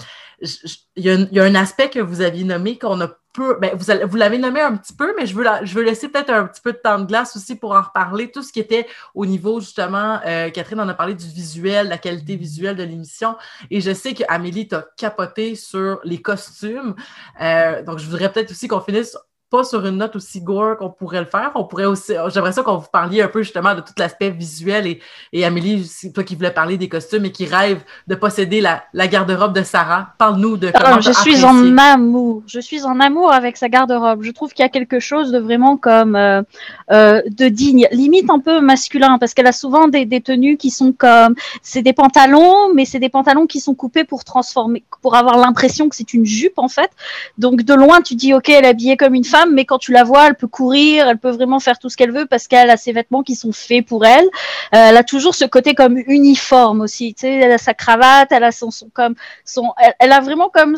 [0.95, 3.57] il y, a un aspect que vous aviez nommé qu'on a peu.
[3.59, 6.45] Ben, vous, l'avez nommé un petit peu, mais je veux, je veux laisser peut-être un
[6.45, 8.31] petit peu de temps de glace aussi pour en reparler.
[8.31, 11.97] Tout ce qui était au niveau, justement, euh, Catherine en a parlé du visuel, la
[11.97, 13.35] qualité visuelle de l'émission.
[13.71, 16.95] Et je sais qu'Amélie t'a capoté sur les costumes.
[17.41, 19.17] Euh, donc, je voudrais peut-être aussi qu'on finisse
[19.53, 21.51] pas sur une note aussi gore qu'on pourrait le faire.
[21.53, 24.87] On pourrait aussi, j'aimerais ça qu'on vous parliez un peu justement de tout l'aspect visuel
[24.87, 24.99] et,
[25.31, 29.07] et Amélie, toi qui voulais parler des costumes et qui rêve de posséder la, la
[29.07, 30.07] garde-robe de Sarah.
[30.17, 32.41] Parle-nous de comment Je suis en amour.
[32.47, 34.23] Je suis en amour avec sa garde-robe.
[34.23, 36.41] Je trouve qu'il y a quelque chose de vraiment comme euh,
[36.91, 40.71] euh, de digne, limite un peu masculin parce qu'elle a souvent des, des tenues qui
[40.71, 45.15] sont comme, c'est des pantalons, mais c'est des pantalons qui sont coupés pour transformer, pour
[45.15, 46.89] avoir l'impression que c'est une jupe en fait.
[47.37, 49.91] Donc de loin, tu dis ok, elle est habillée comme une femme mais quand tu
[49.91, 52.69] la vois, elle peut courir, elle peut vraiment faire tout ce qu'elle veut parce qu'elle
[52.69, 54.25] a ses vêtements qui sont faits pour elle.
[54.25, 58.31] Euh, elle a toujours ce côté comme uniforme aussi, tu sais, elle a sa cravate,
[58.31, 59.15] elle a son, comme
[59.45, 60.77] son, elle, a vraiment comme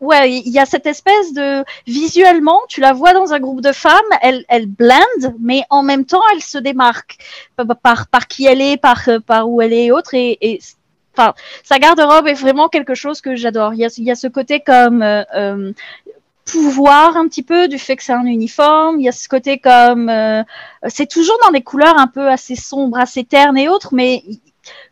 [0.00, 3.72] ouais, il y a cette espèce de visuellement, tu la vois dans un groupe de
[3.72, 7.18] femmes, elle, elle blende, mais en même temps, elle se démarque
[7.82, 10.14] par, par, qui elle est, par, par où elle est et autres.
[10.14, 10.60] Et,
[11.16, 13.74] enfin, sa garde-robe est vraiment quelque chose que j'adore.
[13.74, 15.72] Il y a, il y a ce côté comme euh, euh
[16.46, 19.00] pouvoir un petit peu du fait que c'est un uniforme.
[19.00, 20.42] Il y a ce côté comme euh,
[20.88, 24.24] c'est toujours dans des couleurs un peu assez sombres, assez ternes et autres, mais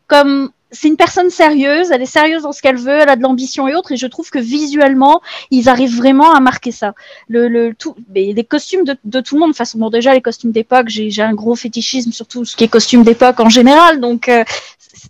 [0.07, 3.23] comme c'est une personne sérieuse, elle est sérieuse dans ce qu'elle veut, elle a de
[3.23, 6.95] l'ambition et autres, et je trouve que visuellement, ils arrivent vraiment à marquer ça.
[7.29, 10.13] Le, le tout, mais les costumes de, de, tout le monde, de façon, bon, déjà
[10.13, 13.49] les costumes d'époque, j'ai un gros fétichisme sur tout ce qui est costume d'époque en
[13.49, 14.43] général, donc euh,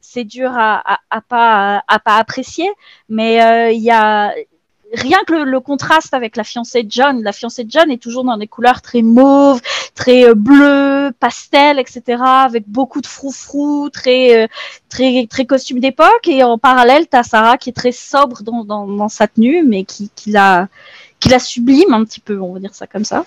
[0.02, 2.68] c'est dur à, à, à, pas à pas apprécier,
[3.08, 4.34] mais euh, il y a
[4.94, 8.24] rien que le, contraste avec la fiancée de John, la fiancée de John est toujours
[8.24, 9.60] dans des couleurs très mauves,
[9.94, 14.46] très euh, bleues, pastel, etc., avec beaucoup de froufrou, très, euh,
[14.88, 16.26] très, très costume d'époque.
[16.26, 19.84] Et en parallèle, tu as Sarah qui est très sobre dans, dans, sa tenue, mais
[19.84, 20.68] qui, qui, la,
[21.20, 23.24] qui la sublime un petit peu, on va dire ça comme ça.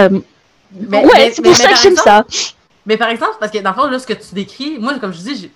[0.00, 0.20] Euh,
[0.74, 2.24] ouais, c'est pour ça que j'aime ça.
[2.86, 5.12] Mais par exemple, parce que dans le fond, là, ce que tu décris, moi, comme
[5.12, 5.50] je dis,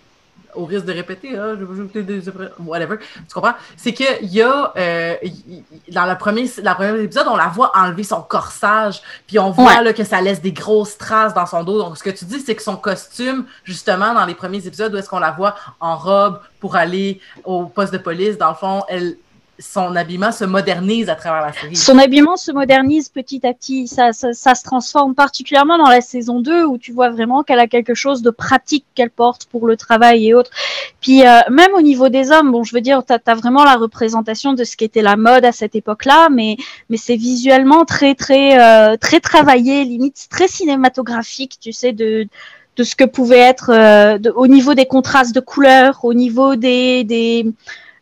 [0.57, 2.23] au risque de répéter, hein, je des
[2.59, 3.55] whatever, tu comprends?
[3.77, 5.15] C'est qu'il y a, euh,
[5.91, 9.83] dans le premier, la première épisode, on la voit enlever son corsage, puis on voit
[9.83, 11.79] là, que ça laisse des grosses traces dans son dos.
[11.79, 14.97] Donc, ce que tu dis, c'est que son costume, justement, dans les premiers épisodes, où
[14.97, 18.83] est-ce qu'on la voit en robe pour aller au poste de police, dans le fond,
[18.89, 19.17] elle,
[19.59, 21.77] son habillement se modernise à travers la série.
[21.77, 23.89] Son habillement se modernise petit à petit.
[23.89, 27.67] Ça, ça, se transforme particulièrement dans la saison 2 où tu vois vraiment qu'elle a
[27.67, 30.51] quelque chose de pratique qu'elle porte pour le travail et autres.
[31.01, 33.77] Puis euh, même au niveau des hommes, bon, je veux dire, tu as, vraiment la
[33.77, 36.57] représentation de ce qui était la mode à cette époque-là, mais,
[36.91, 42.29] mais c'est visuellement très, très, euh, très travaillé, limite très cinématographique, tu sais, de
[42.77, 47.05] de ce que pouvait être euh, au niveau des contrastes de couleurs, au niveau des,
[47.05, 47.47] des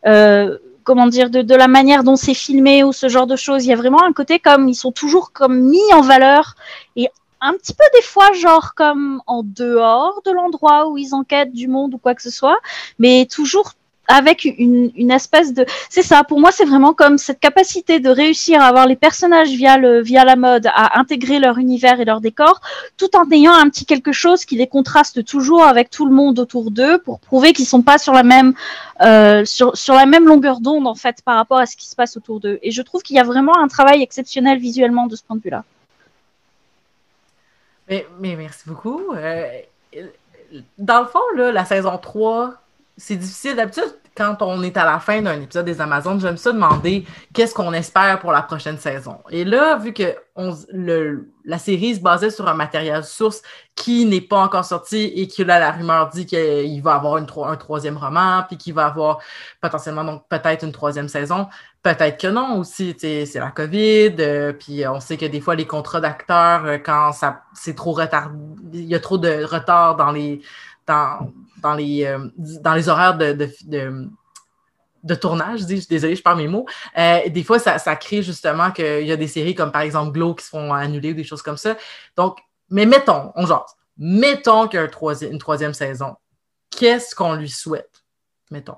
[0.05, 3.65] euh, comment dire, de, de, la manière dont c'est filmé ou ce genre de choses.
[3.65, 6.55] Il y a vraiment un côté comme ils sont toujours comme mis en valeur
[6.95, 7.09] et
[7.41, 11.67] un petit peu des fois genre comme en dehors de l'endroit où ils enquêtent du
[11.67, 12.57] monde ou quoi que ce soit,
[12.99, 13.73] mais toujours
[14.07, 16.23] avec une, espèce de c'est ça.
[16.23, 20.35] Pour moi c'est vraiment comme cette capacité de réussir à avoir les personnages via la
[20.35, 22.61] mode à intégrer leur univers et leur décor
[22.97, 26.39] tout en ayant un petit quelque chose qui les contraste toujours avec tout le monde
[26.39, 28.53] autour d'eux pour prouver qu'ils sont pas sur la même
[29.01, 29.43] euh,
[30.21, 32.59] longueur d'onde en fait par rapport à ce qui se passe autour d'eux.
[32.61, 35.41] Et je trouve qu'il y a vraiment un travail exceptionnel visuellement de ce point de
[35.41, 35.63] vue là
[37.87, 39.13] mais, merci beaucoup.
[39.13, 39.61] Euh,
[40.77, 42.53] dans le fond la saison 3
[42.97, 43.55] c'est difficile.
[43.55, 47.53] D'habitude, quand on est à la fin d'un épisode des Amazones, j'aime ça demander qu'est-ce
[47.53, 49.17] qu'on espère pour la prochaine saison.
[49.29, 50.15] Et là, vu que
[51.43, 53.41] la série se basait sur un matériel source
[53.75, 57.55] qui n'est pas encore sorti et que là, la rumeur dit qu'il va avoir un
[57.57, 59.19] troisième roman, puis qu'il va avoir
[59.59, 61.47] potentiellement donc peut-être une troisième saison,
[61.83, 62.95] peut-être que non aussi.
[62.97, 67.11] C'est la COVID, euh, puis on sait que des fois, les contrats d'acteurs, euh, quand
[67.11, 68.31] ça c'est trop retard,
[68.73, 70.41] il y a trop de retard dans les
[70.87, 71.31] dans,
[71.61, 74.09] dans, les, euh, dans les horaires de, de,
[75.03, 76.65] de, tournage, je dis, désolé, je parle mes mots.
[76.97, 80.11] Euh, des fois, ça, ça crée justement qu'il y a des séries comme par exemple
[80.11, 81.75] Glow qui se font annuler ou des choses comme ça.
[82.15, 86.15] Donc, mais mettons, on jase, mettons qu'il y a une troisième saison.
[86.69, 88.03] Qu'est-ce qu'on lui souhaite?
[88.51, 88.77] Mettons?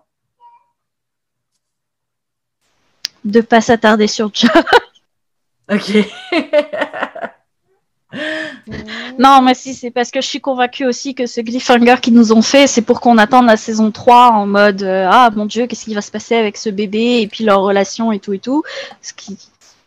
[3.23, 4.63] De ne pas s'attarder sur John.
[5.69, 6.07] OK.
[9.19, 12.33] Non, mais si, c'est parce que je suis convaincue aussi que ce cliffhanger qu'ils nous
[12.33, 15.67] ont fait, c'est pour qu'on attende la saison 3 en mode euh, Ah mon Dieu,
[15.67, 18.39] qu'est-ce qui va se passer avec ce bébé et puis leur relation et tout et
[18.39, 18.63] tout.
[19.01, 19.37] Ce qui,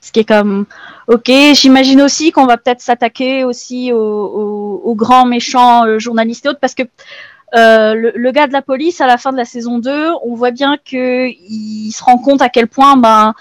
[0.01, 0.67] ce qui est comme
[1.07, 6.61] Ok, j'imagine aussi qu'on va peut-être s'attaquer aussi aux, grands méchants euh, journalistes et autres
[6.61, 6.83] parce que
[7.55, 10.53] euh, le, gars de la police à la fin de la saison 2, on voit
[10.53, 13.35] bien qu'il se rend compte à quel point ben,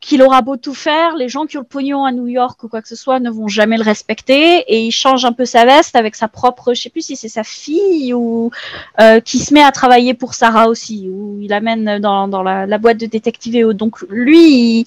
[0.00, 2.68] qu'il aura beau tout faire, les gens qui ont le pognon à New York ou
[2.68, 5.66] quoi que ce soit ne vont jamais le respecter et il change un peu sa
[5.66, 8.50] veste avec sa propre, je sais plus si c'est sa fille ou
[8.98, 12.66] euh, qui se met à travailler pour Sarah aussi, ou il amène dans, dans la,
[12.66, 14.86] la, boîte de détective Donc lui,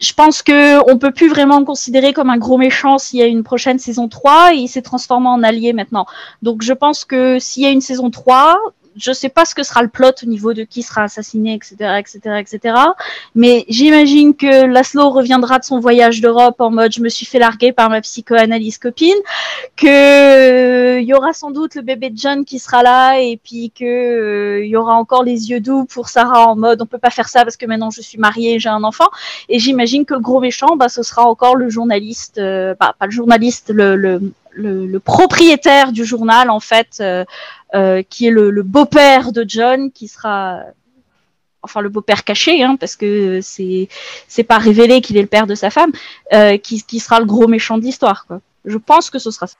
[0.00, 3.22] je pense que on peut plus vraiment le considérer comme un gros méchant s'il y
[3.22, 6.06] a une prochaine saison 3 et il s'est transformé en allié maintenant.
[6.40, 8.58] Donc je pense que s'il y a une saison 3,
[8.96, 11.98] je sais pas ce que sera le plot au niveau de qui sera assassiné, etc.,
[11.98, 12.76] etc., etc.
[13.34, 17.38] Mais j'imagine que Laszlo reviendra de son voyage d'Europe en mode je me suis fait
[17.38, 19.14] larguer par ma psychoanalyse copine,
[19.76, 23.38] que il euh, y aura sans doute le bébé de John qui sera là et
[23.42, 26.86] puis que il euh, y aura encore les yeux doux pour Sarah en mode on
[26.86, 29.08] peut pas faire ça parce que maintenant je suis mariée, j'ai un enfant.
[29.48, 33.10] Et j'imagine que le gros méchant, bah, ce sera encore le journaliste, bah, pas le
[33.10, 34.20] journaliste, le, le
[34.54, 37.24] le, propriétaire du journal, en fait, euh,
[37.74, 40.60] euh, qui est le, le beau-père de John, qui sera,
[41.62, 43.88] enfin le beau-père caché, hein, parce que c'est
[44.28, 45.92] c'est pas révélé qu'il est le père de sa femme,
[46.32, 48.26] euh, qui, qui sera le gros méchant de l'histoire.
[48.64, 49.56] Je pense que ce sera ça.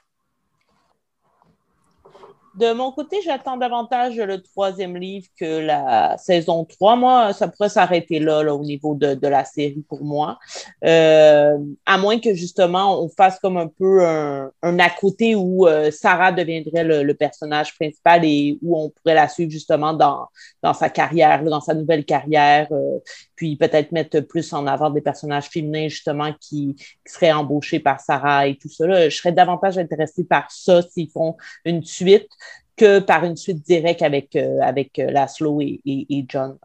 [2.55, 6.95] De mon côté, j'attends davantage le troisième livre que la saison 3.
[6.95, 10.37] Moi, ça pourrait s'arrêter là, au niveau de, de, la série pour moi.
[10.85, 15.67] Euh, à moins que justement on fasse comme un peu un, un à côté où
[15.67, 20.27] euh, Sarah deviendrait le, le, personnage principal et où on pourrait la suivre justement dans,
[20.61, 22.67] dans sa carrière, dans sa nouvelle carrière.
[22.71, 22.99] Euh,
[23.43, 27.99] puis peut-être mettre plus en avant des personnages féminins justement qui, qui seraient embauchés par
[27.99, 29.09] Sarah et tout ça.
[29.09, 31.35] Je serais davantage intéressée par ça s'ils font
[31.65, 32.29] une suite
[32.77, 36.57] que par une suite directe avec, euh, avec euh, Laszlo et, John.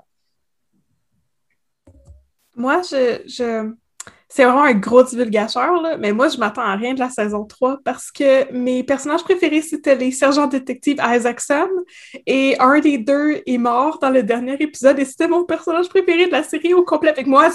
[2.54, 3.72] Moi, je,
[4.30, 7.44] c'est vraiment un gros divulgateur, là, mais moi, je m'attends à rien de la saison
[7.44, 11.68] 3 parce que mes personnages préférés, c'était les sergents détectives Isaacson
[12.26, 16.26] et un des deux est mort dans le dernier épisode et c'était mon personnage préféré
[16.26, 17.08] de la série au complet.
[17.08, 17.48] Avec moi,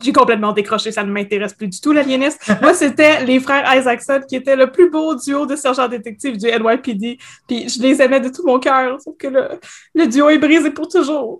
[0.00, 2.40] j'ai complètement décroché, ça ne m'intéresse plus du tout, l'aliéniste.
[2.62, 6.46] moi, c'était les frères Isaacson qui étaient le plus beau duo de sergents détectives du
[6.46, 9.48] NYPD, puis je les aimais de tout mon cœur, sauf que le,
[9.94, 11.38] le duo est brisé pour toujours.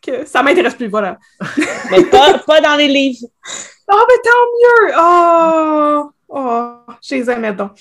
[0.00, 1.18] Que ça m'intéresse plus, voilà.
[1.90, 3.26] mais pas, pas dans les livres.
[3.88, 4.94] Ah, oh, mais tant mieux!
[4.98, 6.10] Oh!
[6.36, 7.72] Oh, je les aimais donc.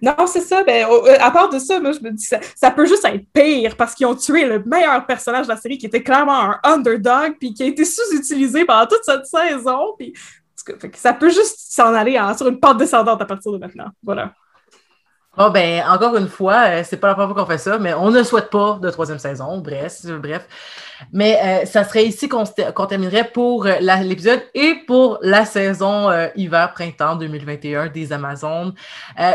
[0.00, 0.62] non, c'est ça.
[0.64, 3.24] Ben, euh, à part de ça, moi, je me dis, ça, ça peut juste être
[3.34, 6.60] pire parce qu'ils ont tué le meilleur personnage de la série qui était clairement un
[6.62, 9.94] underdog puis qui a été sous-utilisé pendant toute cette saison.
[9.98, 10.14] Puis,
[10.94, 13.88] ça peut juste s'en aller sur une pente descendante à partir de maintenant.
[14.02, 14.32] Voilà.
[15.38, 17.94] Oh ben, encore une fois, euh, c'est pas la première fois qu'on fait ça, mais
[17.94, 19.58] on ne souhaite pas de troisième saison.
[19.58, 20.46] Bref, bref.
[21.12, 22.44] Mais euh, ça serait ici qu'on
[22.86, 28.74] terminerait pour euh, l'épisode et pour la saison hiver-printemps 2021 des Amazones.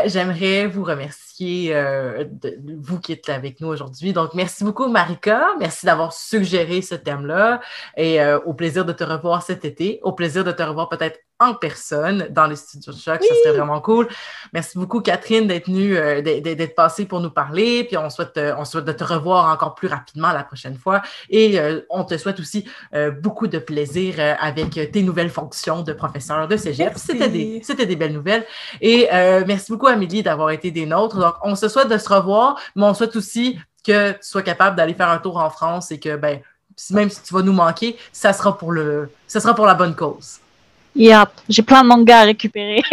[0.06, 4.12] J'aimerais vous remercier, de, vous qui êtes avec nous aujourd'hui.
[4.12, 5.48] Donc, merci beaucoup, Marika.
[5.58, 7.60] Merci d'avoir suggéré ce thème-là.
[7.96, 10.00] Et au plaisir de te revoir cet été.
[10.02, 13.22] Au plaisir de te revoir peut-être en personne dans les studios de choc.
[13.22, 14.08] Ça serait vraiment cool.
[14.52, 17.84] Merci beaucoup, Catherine, d'être venue, euh, d'être passée pour nous parler.
[17.84, 21.02] Puis on souhaite, euh, on souhaite de te revoir encore plus rapidement la prochaine fois.
[21.28, 22.66] Et euh, on te souhaite aussi
[23.22, 26.92] beaucoup de plaisir avec tes nouvelles fonctions de professeur de cégep.
[26.96, 28.44] C'était des, des belles nouvelles.
[28.80, 29.08] Et
[29.46, 31.18] merci beaucoup, Amélie, d'avoir été des nôtres.
[31.18, 34.76] Donc, on se souhaite de se revoir, mais on souhaite aussi que tu sois capable
[34.76, 36.40] d'aller faire un tour en France et que, ben,
[36.90, 39.94] même si tu vas nous manquer, ça sera pour le, ça sera pour la bonne
[39.94, 40.38] cause.
[40.94, 42.82] Yep, j'ai plein de mangas à récupérer.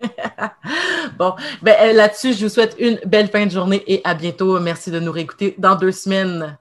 [1.18, 4.58] bon, ben, euh, là-dessus, je vous souhaite une belle fin de journée et à bientôt.
[4.60, 6.56] Merci de nous réécouter dans deux semaines.